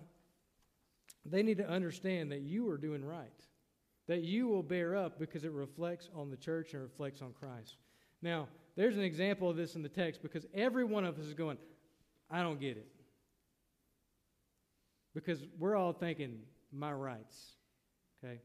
[1.24, 3.47] they need to understand that you are doing right.
[4.08, 7.76] That you will bear up because it reflects on the church and reflects on Christ.
[8.22, 11.34] Now, there's an example of this in the text because every one of us is
[11.34, 11.58] going,
[12.30, 12.88] I don't get it.
[15.14, 16.38] Because we're all thinking,
[16.72, 17.52] my rights.
[18.22, 18.40] Okay?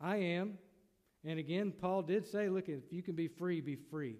[0.00, 0.58] I am.
[1.24, 4.16] And again, Paul did say, look, if you can be free, be free.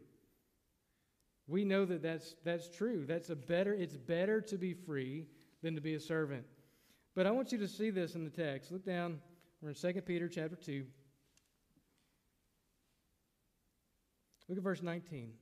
[1.49, 3.05] We know that that's, that's true.
[3.07, 5.27] That's a better, it's better to be free
[5.62, 6.44] than to be a servant.
[7.14, 8.72] But I want you to see this in the text.
[8.72, 9.20] Look down.
[9.61, 10.85] We're in 2 Peter chapter 2.
[14.49, 15.33] Look at verse 19.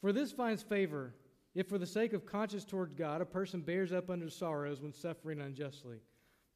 [0.00, 1.14] For this finds favor
[1.54, 4.92] if for the sake of conscience toward God a person bears up under sorrows when
[4.92, 5.98] suffering unjustly.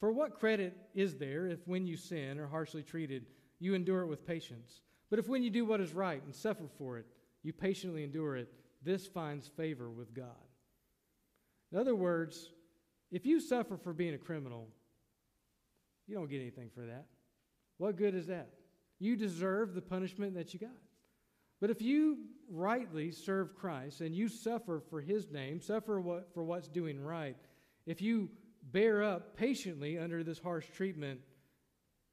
[0.01, 3.27] For what credit is there if when you sin or harshly treated,
[3.59, 4.83] you endure it with patience?
[5.11, 7.07] But if when you do what is right and suffer for it,
[7.43, 10.27] you patiently endure it, this finds favor with God.
[11.73, 12.51] In other words,
[13.11, 14.69] if you suffer for being a criminal,
[16.07, 17.07] you don't get anything for that.
[17.79, 18.51] What good is that?
[18.99, 20.71] You deserve the punishment that you got.
[21.61, 22.19] But if you
[22.51, 27.37] rightly serve Christ and you suffer for his name, suffer what, for what's doing right,
[27.87, 28.31] if you
[28.63, 31.21] bear up patiently under this harsh treatment,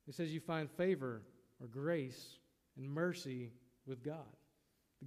[0.08, 1.22] it says you find favor
[1.62, 2.38] or grace
[2.78, 3.52] and mercy
[3.86, 4.18] with God.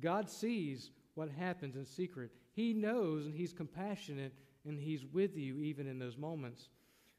[0.00, 2.30] God sees what happens in secret.
[2.52, 4.32] He knows and He's compassionate
[4.66, 6.68] and He's with you even in those moments.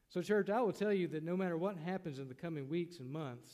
[0.08, 2.98] So, church, I will tell you that no matter what happens in the coming weeks
[2.98, 3.50] and months,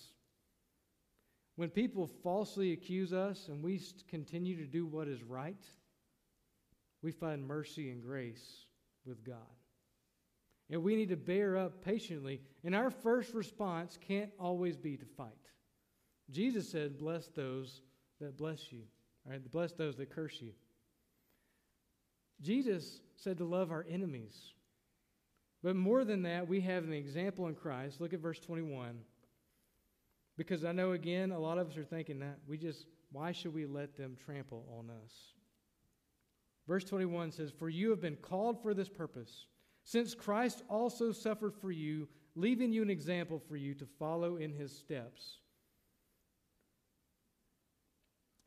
[1.57, 5.64] when people falsely accuse us and we continue to do what is right,
[7.03, 8.67] we find mercy and grace
[9.05, 9.37] with God.
[10.71, 12.40] And we need to bear up patiently.
[12.64, 15.29] And our first response can't always be to fight.
[16.31, 17.83] Jesus said, Bless those
[18.21, 18.83] that bless you,
[19.29, 19.40] right?
[19.51, 20.53] Bless those that curse you.
[22.40, 24.53] Jesus said to love our enemies.
[25.64, 27.98] But more than that, we have an example in Christ.
[27.98, 28.98] Look at verse 21.
[30.37, 33.55] Because I know, again, a lot of us are thinking that we just, why should
[33.55, 35.12] we let them trample on us?
[36.68, 39.46] Verse 21 says, For you have been called for this purpose,
[39.85, 44.53] since Christ also suffered for you, leaving you an example for you to follow in
[44.53, 45.38] his steps.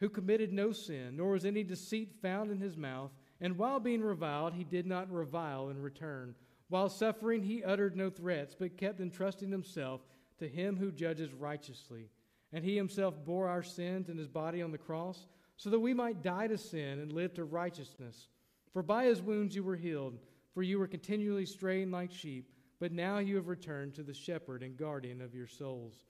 [0.01, 3.09] Who committed no sin, nor was any deceit found in his mouth,
[3.41, 6.35] and while being reviled, he did not revile in return.
[6.69, 10.01] While suffering, he uttered no threats, but kept entrusting himself
[10.39, 12.09] to him who judges righteously.
[12.51, 15.93] And he himself bore our sins in his body on the cross, so that we
[15.93, 18.27] might die to sin and live to righteousness.
[18.73, 20.17] For by his wounds you were healed,
[20.53, 24.61] for you were continually straying like sheep, but now you have returned to the shepherd
[24.61, 26.05] and guardian of your souls.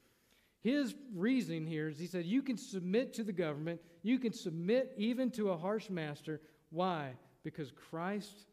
[0.62, 4.93] His reasoning here is he said, You can submit to the government, you can submit
[4.98, 6.41] even to a harsh master.
[6.70, 7.13] Why?
[7.43, 8.48] Because Christ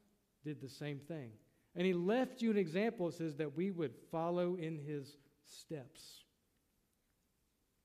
[0.45, 1.31] did the same thing.
[1.77, 6.25] And he left you an example, it says, that we would follow in his steps.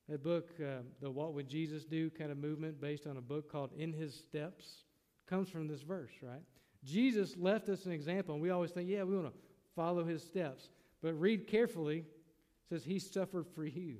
[0.09, 3.51] That book, uh, the What Would Jesus Do kind of movement, based on a book
[3.51, 4.85] called In His Steps,
[5.27, 6.41] comes from this verse, right?
[6.83, 9.39] Jesus left us an example, and we always think, yeah, we want to
[9.75, 10.69] follow his steps.
[11.03, 12.05] But read carefully, it
[12.69, 13.97] says he suffered for you.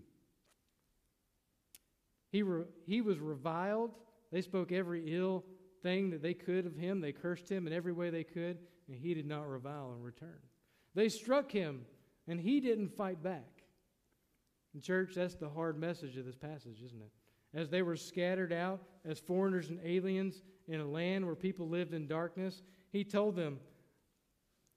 [2.32, 3.92] He, re- he was reviled.
[4.32, 5.46] They spoke every ill
[5.84, 7.02] thing that they could of him.
[7.02, 8.58] They cursed him in every way they could,
[8.90, 10.40] and he did not revile in return.
[10.96, 11.86] They struck him
[12.28, 13.64] and he didn't fight back.
[14.74, 17.12] In church, that's the hard message of this passage, isn't it?
[17.58, 21.94] As they were scattered out as foreigners and aliens in a land where people lived
[21.94, 22.62] in darkness,
[22.92, 23.60] he told them,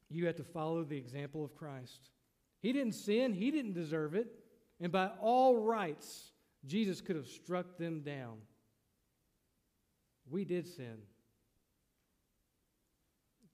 [0.08, 2.10] You have to follow the example of Christ.
[2.60, 4.28] He didn't sin, he didn't deserve it.
[4.80, 6.32] And by all rights,
[6.64, 8.38] Jesus could have struck them down.
[10.30, 11.02] We did sin.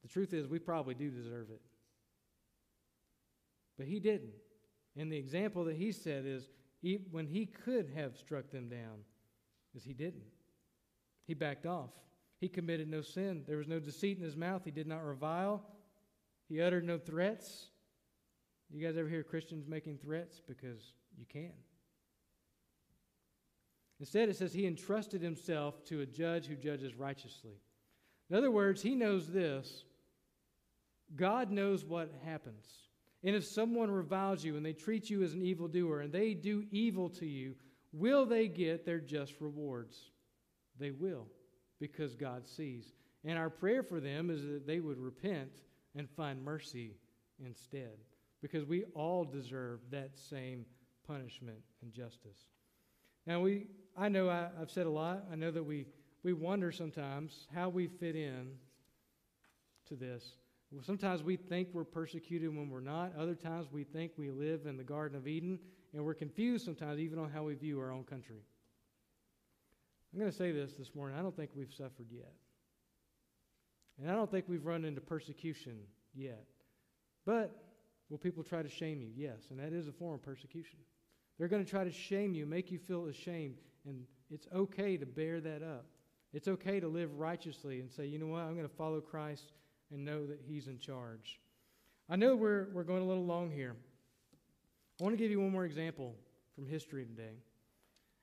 [0.09, 1.61] The truth is, we probably do deserve it.
[3.76, 4.32] But he didn't.
[4.96, 6.48] And the example that he said is
[6.80, 9.04] he, when he could have struck them down,
[9.74, 10.22] is he didn't.
[11.26, 11.90] He backed off.
[12.40, 13.44] He committed no sin.
[13.46, 14.62] There was no deceit in his mouth.
[14.64, 15.62] He did not revile.
[16.48, 17.66] He uttered no threats.
[18.70, 20.40] You guys ever hear Christians making threats?
[20.40, 21.52] Because you can.
[24.00, 27.61] Instead, it says he entrusted himself to a judge who judges righteously.
[28.30, 29.84] In other words, he knows this
[31.16, 32.66] God knows what happens.
[33.24, 36.64] And if someone reviles you and they treat you as an evildoer and they do
[36.70, 37.56] evil to you,
[37.92, 40.11] will they get their just rewards?
[40.78, 41.26] They will,
[41.80, 42.92] because God sees.
[43.24, 45.50] And our prayer for them is that they would repent
[45.96, 46.96] and find mercy
[47.44, 47.98] instead,
[48.40, 50.64] because we all deserve that same
[51.06, 52.46] punishment and justice.
[53.26, 55.24] Now, we, I know I, I've said a lot.
[55.32, 55.86] I know that we,
[56.22, 58.52] we wonder sometimes how we fit in
[59.88, 60.36] to this.
[60.82, 63.12] Sometimes we think we're persecuted when we're not.
[63.18, 65.58] Other times we think we live in the Garden of Eden,
[65.94, 68.42] and we're confused sometimes even on how we view our own country.
[70.12, 71.18] I'm going to say this this morning.
[71.18, 72.32] I don't think we've suffered yet.
[73.98, 75.78] And I don't think we've run into persecution
[76.14, 76.44] yet.
[77.24, 77.50] But
[78.10, 79.08] will people try to shame you?
[79.16, 80.78] Yes, and that is a form of persecution.
[81.38, 83.56] They're going to try to shame you, make you feel ashamed,
[83.86, 85.86] and it's okay to bear that up.
[86.34, 89.52] It's okay to live righteously and say, you know what, I'm going to follow Christ
[89.93, 91.41] and know that He's in charge.
[92.09, 93.76] I know we're, we're going a little long here.
[95.01, 96.14] I want to give you one more example
[96.55, 97.36] from history today.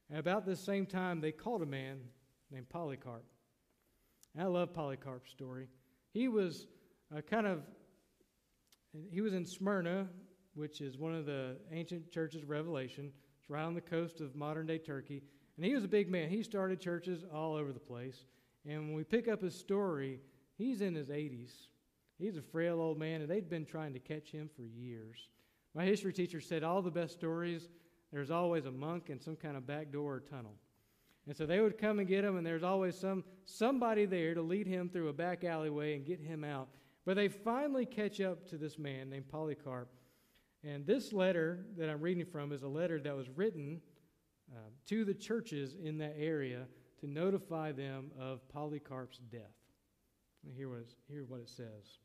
[0.10, 2.00] And about this same time, they called a man
[2.52, 3.24] named Polycarp.
[4.34, 5.68] And I love Polycarp's story.
[6.14, 6.68] He was
[7.16, 7.62] a kind of,
[9.10, 10.08] he was in Smyrna,
[10.56, 13.12] which is one of the ancient churches of Revelation.
[13.40, 15.22] It's right on the coast of modern day Turkey.
[15.58, 16.30] And he was a big man.
[16.30, 18.26] He started churches all over the place.
[18.66, 20.20] And when we pick up his story,
[20.58, 21.52] he's in his 80s.
[22.18, 25.30] He's a frail old man, and they'd been trying to catch him for years.
[25.74, 27.68] My history teacher said all the best stories
[28.12, 30.54] there's always a monk in some kind of back door or tunnel.
[31.28, 34.42] And so they would come and get him, and there's always some somebody there to
[34.42, 36.70] lead him through a back alleyway and get him out.
[37.06, 39.90] But they finally catch up to this man named Polycarp.
[40.64, 43.82] And this letter that I'm reading from is a letter that was written
[44.52, 46.68] uh, to the churches in that area
[47.02, 49.42] to notify them of Polycarp's death.
[50.56, 52.00] Hear what, hear what it says.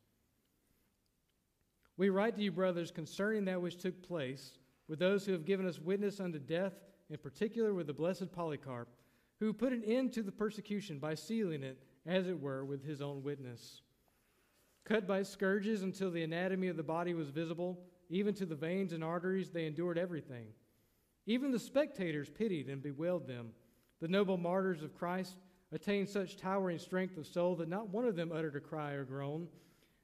[1.96, 5.66] We write to you, brothers, concerning that which took place with those who have given
[5.66, 6.72] us witness unto death,
[7.10, 8.88] in particular with the blessed Polycarp,
[9.38, 13.00] who put an end to the persecution by sealing it, as it were, with his
[13.00, 13.82] own witness.
[14.84, 17.78] Cut by scourges until the anatomy of the body was visible,
[18.08, 20.46] even to the veins and arteries, they endured everything.
[21.26, 23.50] Even the spectators pitied and bewailed them.
[24.00, 25.36] The noble martyrs of Christ
[25.72, 29.04] attained such towering strength of soul that not one of them uttered a cry or
[29.04, 29.48] groan.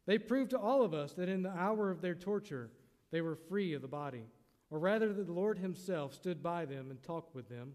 [0.06, 2.70] They proved to all of us that in the hour of their torture,
[3.10, 4.26] they were free of the body
[4.70, 7.72] or rather that the Lord Himself stood by them and talked with them.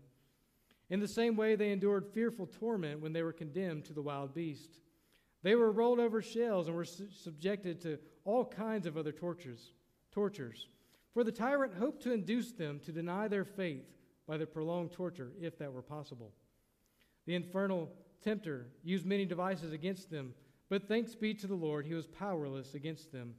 [0.89, 4.33] In the same way, they endured fearful torment when they were condemned to the wild
[4.33, 4.81] beast.
[5.41, 9.71] They were rolled over shells and were su- subjected to all kinds of other tortures.
[10.11, 10.67] Tortures,
[11.13, 13.85] for the tyrant hoped to induce them to deny their faith
[14.27, 16.33] by the prolonged torture, if that were possible.
[17.25, 17.91] The infernal
[18.23, 20.33] tempter used many devices against them,
[20.69, 23.35] but thanks be to the Lord, he was powerless against them.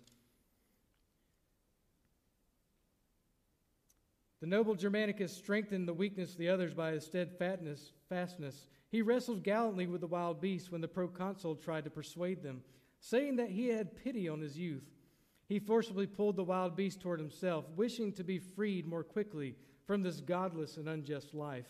[4.40, 7.92] The noble Germanicus strengthened the weakness of the others by his steadfastness.
[8.08, 8.66] Fastness.
[8.90, 12.62] He wrestled gallantly with the wild beasts when the proconsul tried to persuade them,
[12.98, 14.82] saying that he had pity on his youth.
[15.46, 19.54] He forcibly pulled the wild beast toward himself, wishing to be freed more quickly
[19.86, 21.68] from this godless and unjust life.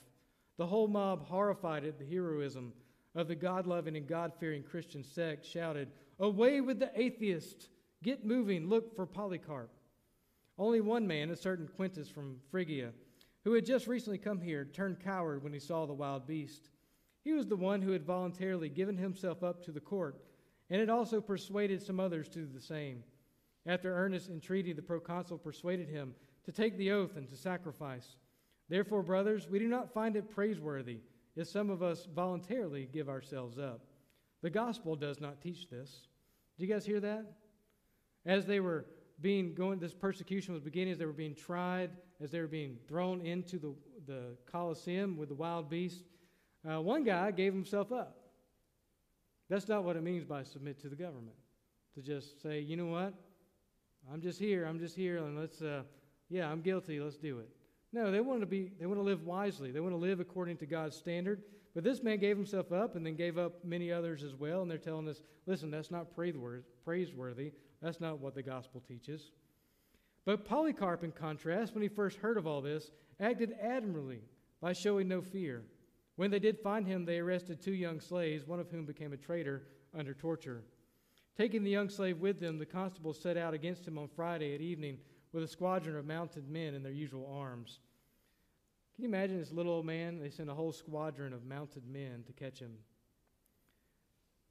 [0.62, 2.72] The whole mob, horrified at the heroism
[3.16, 5.90] of the God loving and God fearing Christian sect, shouted,
[6.20, 7.68] Away with the atheist!
[8.04, 8.68] Get moving!
[8.68, 9.72] Look for Polycarp.
[10.56, 12.92] Only one man, a certain Quintus from Phrygia,
[13.42, 16.70] who had just recently come here, turned coward when he saw the wild beast.
[17.24, 20.22] He was the one who had voluntarily given himself up to the court,
[20.70, 23.02] and had also persuaded some others to do the same.
[23.66, 28.14] After earnest entreaty, the proconsul persuaded him to take the oath and to sacrifice.
[28.68, 31.00] Therefore, brothers, we do not find it praiseworthy
[31.36, 33.80] if some of us voluntarily give ourselves up.
[34.42, 36.08] The gospel does not teach this.
[36.58, 37.24] Do you guys hear that?
[38.26, 38.86] As they were
[39.20, 41.90] being going, this persecution was beginning as they were being tried,
[42.20, 43.74] as they were being thrown into the,
[44.06, 46.02] the Colosseum with the wild beasts.
[46.68, 48.16] Uh, one guy gave himself up.
[49.48, 51.36] That's not what it means by submit to the government.
[51.94, 53.12] To just say, you know what?
[54.12, 54.64] I'm just here.
[54.64, 55.82] I'm just here, and let's, uh,
[56.30, 57.00] yeah, I'm guilty.
[57.00, 57.48] Let's do it.
[57.93, 58.70] No, they want to be.
[58.80, 59.70] They want to live wisely.
[59.70, 61.43] They want to live according to God's standard.
[61.74, 64.62] But this man gave himself up, and then gave up many others as well.
[64.62, 67.53] And they're telling us, listen, that's not praiseworthy.
[67.80, 69.30] That's not what the gospel teaches.
[70.24, 74.20] But Polycarp, in contrast, when he first heard of all this, acted admirably
[74.61, 75.62] by showing no fear.
[76.16, 79.16] When they did find him, they arrested two young slaves, one of whom became a
[79.16, 79.62] traitor
[79.97, 80.62] under torture.
[81.36, 84.61] Taking the young slave with them, the constables set out against him on Friday at
[84.61, 84.99] evening
[85.33, 87.80] with a squadron of mounted men in their usual arms.
[88.95, 90.18] Can you imagine this little old man?
[90.20, 92.72] They sent a whole squadron of mounted men to catch him.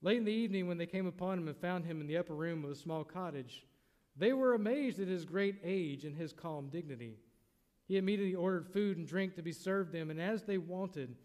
[0.02, 2.34] Late in the evening, when they came upon him and found him in the upper
[2.34, 3.66] room of a small cottage,
[4.18, 7.18] they were amazed at his great age and his calm dignity.
[7.88, 11.16] He immediately ordered food and drink to be served them, and as they wanted,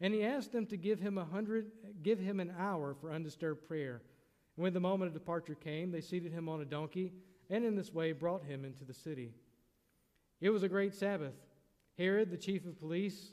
[0.00, 1.70] and he asked them to give him a hundred,
[2.02, 4.02] give him an hour for undisturbed prayer.
[4.56, 7.12] And when the moment of departure came, they seated him on a donkey,
[7.50, 9.32] and in this way brought him into the city.
[10.40, 11.34] It was a great Sabbath.
[11.96, 13.32] Herod, the chief of police,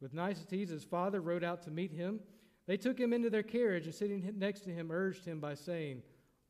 [0.00, 2.20] with Nicetes, his father, rode out to meet him.
[2.66, 6.02] They took him into their carriage, and sitting next to him, urged him by saying,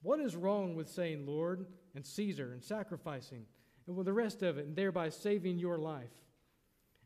[0.03, 3.47] What is wrong with saying Lord and Caesar and sacrificing,
[3.87, 6.11] and with the rest of it, and thereby saving your life?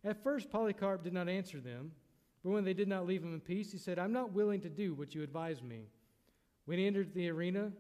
[0.05, 1.93] At first, Polycarp did not answer them.
[2.43, 4.71] But when they did not leave him in peace, he said, I'm not willing to
[4.71, 5.89] do what you advise me.
[6.67, 7.73] When he entered the arena,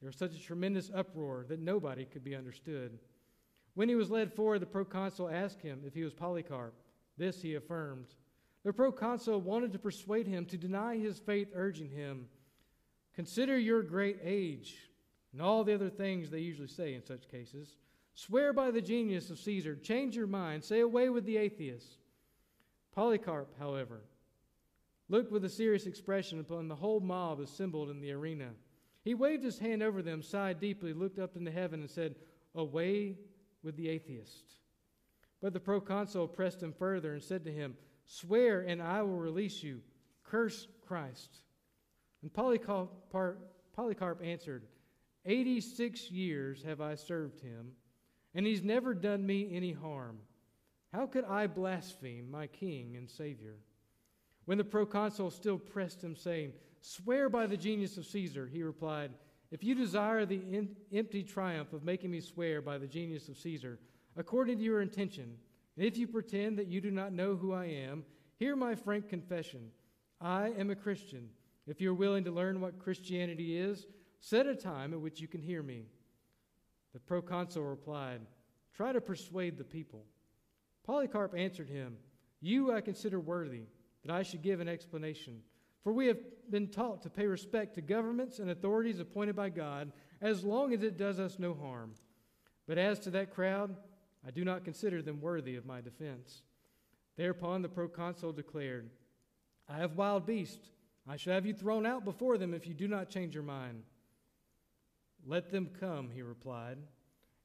[0.00, 2.98] there was such a tremendous uproar that nobody could be understood.
[3.74, 6.74] When he was led forward, the proconsul asked him if he was Polycarp.
[7.16, 8.06] This he affirmed.
[8.64, 12.26] The proconsul wanted to persuade him to deny his faith, urging him,
[13.14, 14.76] Consider your great age,
[15.32, 17.76] and all the other things they usually say in such cases.
[18.14, 21.98] Swear by the genius of Caesar, change your mind, say away with the atheists.
[22.94, 24.02] Polycarp, however,
[25.08, 28.50] looked with a serious expression upon the whole mob assembled in the arena.
[29.08, 32.14] He waved his hand over them, sighed deeply, looked up into heaven, and said,
[32.54, 33.16] Away
[33.62, 34.44] with the atheist.
[35.40, 39.62] But the proconsul pressed him further and said to him, Swear, and I will release
[39.62, 39.80] you.
[40.24, 41.38] Curse Christ.
[42.20, 42.92] And Polycarp,
[44.22, 44.64] answered,
[45.24, 47.70] Eighty six years have I served him,
[48.34, 50.18] and he's never done me any harm.
[50.92, 53.56] How could I blaspheme my king and savior?
[54.44, 59.10] When the proconsul still pressed him, saying, Swear by the genius of Caesar, he replied,
[59.50, 63.36] If you desire the in- empty triumph of making me swear by the genius of
[63.38, 63.78] Caesar,
[64.16, 65.36] according to your intention,
[65.76, 68.04] and if you pretend that you do not know who I am,
[68.36, 69.70] hear my frank confession.
[70.20, 71.28] I am a Christian.
[71.66, 73.86] If you're willing to learn what Christianity is,
[74.20, 75.84] set a time at which you can hear me.
[76.94, 78.20] The proconsul replied,
[78.74, 80.04] Try to persuade the people.
[80.84, 81.96] Polycarp answered him,
[82.40, 83.66] You I consider worthy
[84.04, 85.42] that I should give an explanation.
[85.88, 86.18] For we have
[86.50, 90.82] been taught to pay respect to governments and authorities appointed by God as long as
[90.82, 91.94] it does us no harm.
[92.66, 93.74] But as to that crowd,
[94.22, 96.42] I do not consider them worthy of my defense.
[97.16, 98.90] Thereupon the proconsul declared,
[99.66, 100.68] I have wild beasts.
[101.08, 103.82] I shall have you thrown out before them if you do not change your mind.
[105.26, 106.76] Let them come, he replied.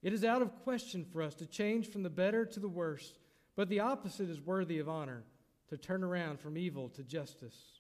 [0.02, 3.14] It is out of question for us to change from the better to the worse
[3.56, 5.24] but the opposite is worthy of honor
[5.70, 7.73] to turn around from evil to justice.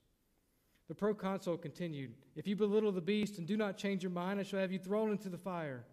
[0.87, 4.43] The proconsul continued, If you belittle the beast and do not change your mind, I
[4.43, 5.85] shall have you thrown into the fire.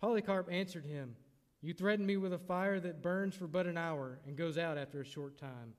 [0.00, 1.16] Polycarp answered him,
[1.60, 4.78] You threaten me with a fire that burns for but an hour and goes out
[4.78, 5.74] after a short time.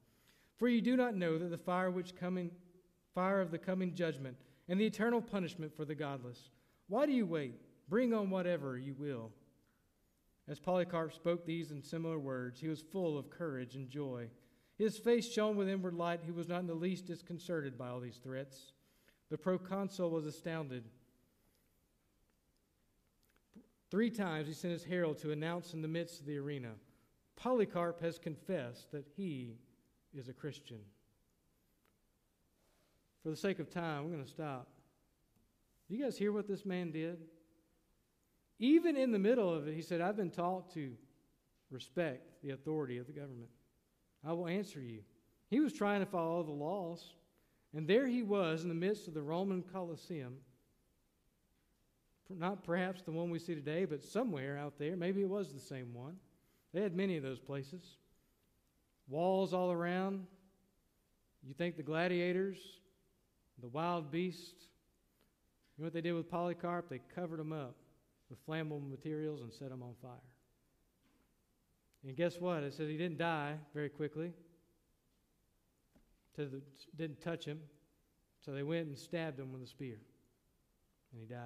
[0.57, 2.51] For you do not know that the fire which coming
[3.13, 4.35] fire of the coming judgment
[4.67, 6.49] and the eternal punishment for the godless.
[6.87, 7.55] Why do you wait?
[7.89, 9.31] Bring on whatever you will.
[10.47, 14.29] As Polycarp spoke these and similar words, he was full of courage and joy.
[14.77, 16.21] His face shone with inward light.
[16.23, 18.73] He was not in the least disconcerted by all these threats.
[19.29, 20.83] The proconsul was astounded.
[23.91, 26.71] Three times he sent his herald to announce in the midst of the arena
[27.35, 29.57] Polycarp has confessed that he
[30.13, 30.79] is a Christian.
[33.23, 34.67] For the sake of time, I'm going to stop.
[35.89, 37.17] Do you guys hear what this man did?
[38.59, 40.91] Even in the middle of it, he said, I've been taught to
[41.71, 43.49] respect the authority of the government.
[44.25, 44.99] I will answer you.
[45.49, 47.13] He was trying to follow the laws.
[47.75, 50.35] And there he was in the midst of the Roman Colosseum.
[52.29, 54.95] Not perhaps the one we see today, but somewhere out there.
[54.95, 56.15] Maybe it was the same one.
[56.73, 57.97] They had many of those places.
[59.07, 60.25] Walls all around.
[61.45, 62.57] You think the gladiators,
[63.61, 64.67] the wild beasts,
[65.77, 66.89] you know what they did with Polycarp?
[66.89, 67.75] They covered them up
[68.29, 70.11] with flammable materials and set him on fire.
[72.05, 72.63] And guess what?
[72.63, 74.33] It says he didn't die very quickly.
[76.37, 76.51] It
[76.97, 77.59] didn't touch him.
[78.43, 79.99] So they went and stabbed him with a spear.
[81.11, 81.39] And he died.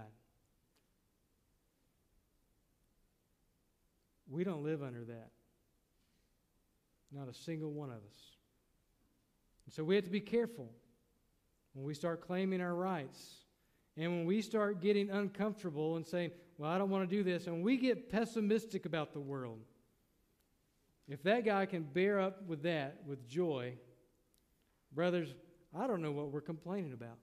[4.29, 5.29] We don't live under that.
[7.11, 8.35] Not a single one of us.
[9.65, 10.69] And so we have to be careful
[11.73, 13.45] when we start claiming our rights
[13.95, 17.47] and when we start getting uncomfortable and saying, well, I don't want to do this,
[17.47, 19.59] and we get pessimistic about the world,
[21.07, 23.73] if that guy can bear up with that with joy,
[24.93, 25.33] Brothers,
[25.77, 27.17] I don't know what we're complaining about.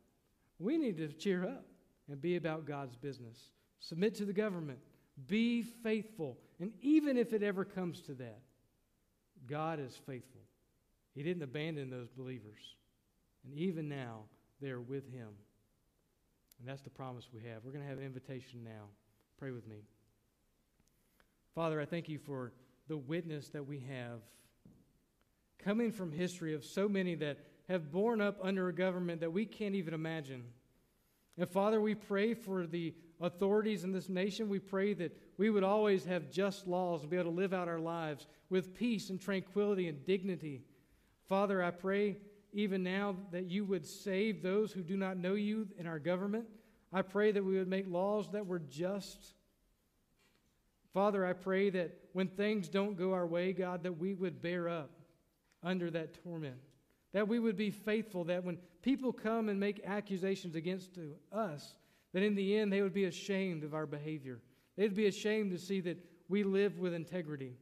[0.59, 1.65] We need to cheer up
[2.09, 3.37] and be about God's business.
[3.81, 4.79] Submit to the government.
[5.27, 6.39] Be faithful.
[6.61, 8.41] And even if it ever comes to that,
[9.47, 10.41] God is faithful.
[11.15, 12.61] He didn't abandon those believers.
[13.45, 14.21] And even now,
[14.61, 15.29] they are with Him.
[16.61, 17.65] And that's the promise we have.
[17.65, 18.85] We're going to have an invitation now.
[19.39, 19.79] Pray with me.
[21.55, 22.53] Father, I thank you for
[22.89, 24.21] the witness that we have
[25.65, 29.47] coming from history of so many that have borne up under a government that we
[29.47, 30.45] can't even imagine.
[31.39, 34.49] And Father, we pray for the authorities in this nation.
[34.49, 37.69] We pray that we would always have just laws and be able to live out
[37.69, 40.63] our lives with peace and tranquility and dignity.
[41.27, 42.19] Father, I pray
[42.53, 46.45] even now that you would save those who do not know you in our government.
[46.93, 49.35] I pray that we would make laws that were just.
[50.95, 54.69] Father, I pray that when things don't go our way, God, that we would bear
[54.69, 54.93] up
[55.63, 56.57] under that torment.
[57.13, 60.99] That we would be faithful, that when people come and make accusations against
[61.33, 61.75] us,
[62.13, 64.41] that in the end they would be ashamed of our behavior.
[64.77, 67.55] They'd be ashamed to see that we live with integrity.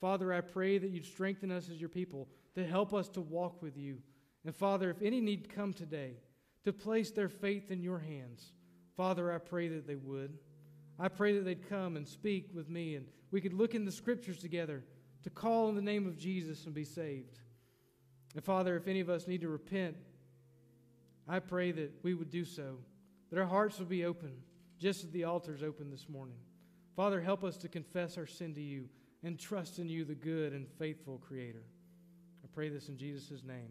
[0.00, 3.62] Father, I pray that you'd strengthen us as your people to help us to walk
[3.62, 3.98] with you.
[4.44, 6.12] And Father, if any need come today
[6.64, 8.52] to place their faith in your hands,
[8.96, 10.38] Father, I pray that they would.
[10.98, 13.92] I pray that they'd come and speak with me and we could look in the
[13.92, 14.82] scriptures together
[15.22, 17.38] to call in the name of Jesus and be saved.
[18.34, 19.96] And Father, if any of us need to repent,
[21.28, 22.78] I pray that we would do so,
[23.30, 24.32] that our hearts would be open,
[24.78, 26.38] just as the altar is open this morning.
[26.96, 28.88] Father, help us to confess our sin to you
[29.22, 31.64] and trust in you, the good and faithful Creator.
[32.44, 33.66] I pray this in Jesus' name.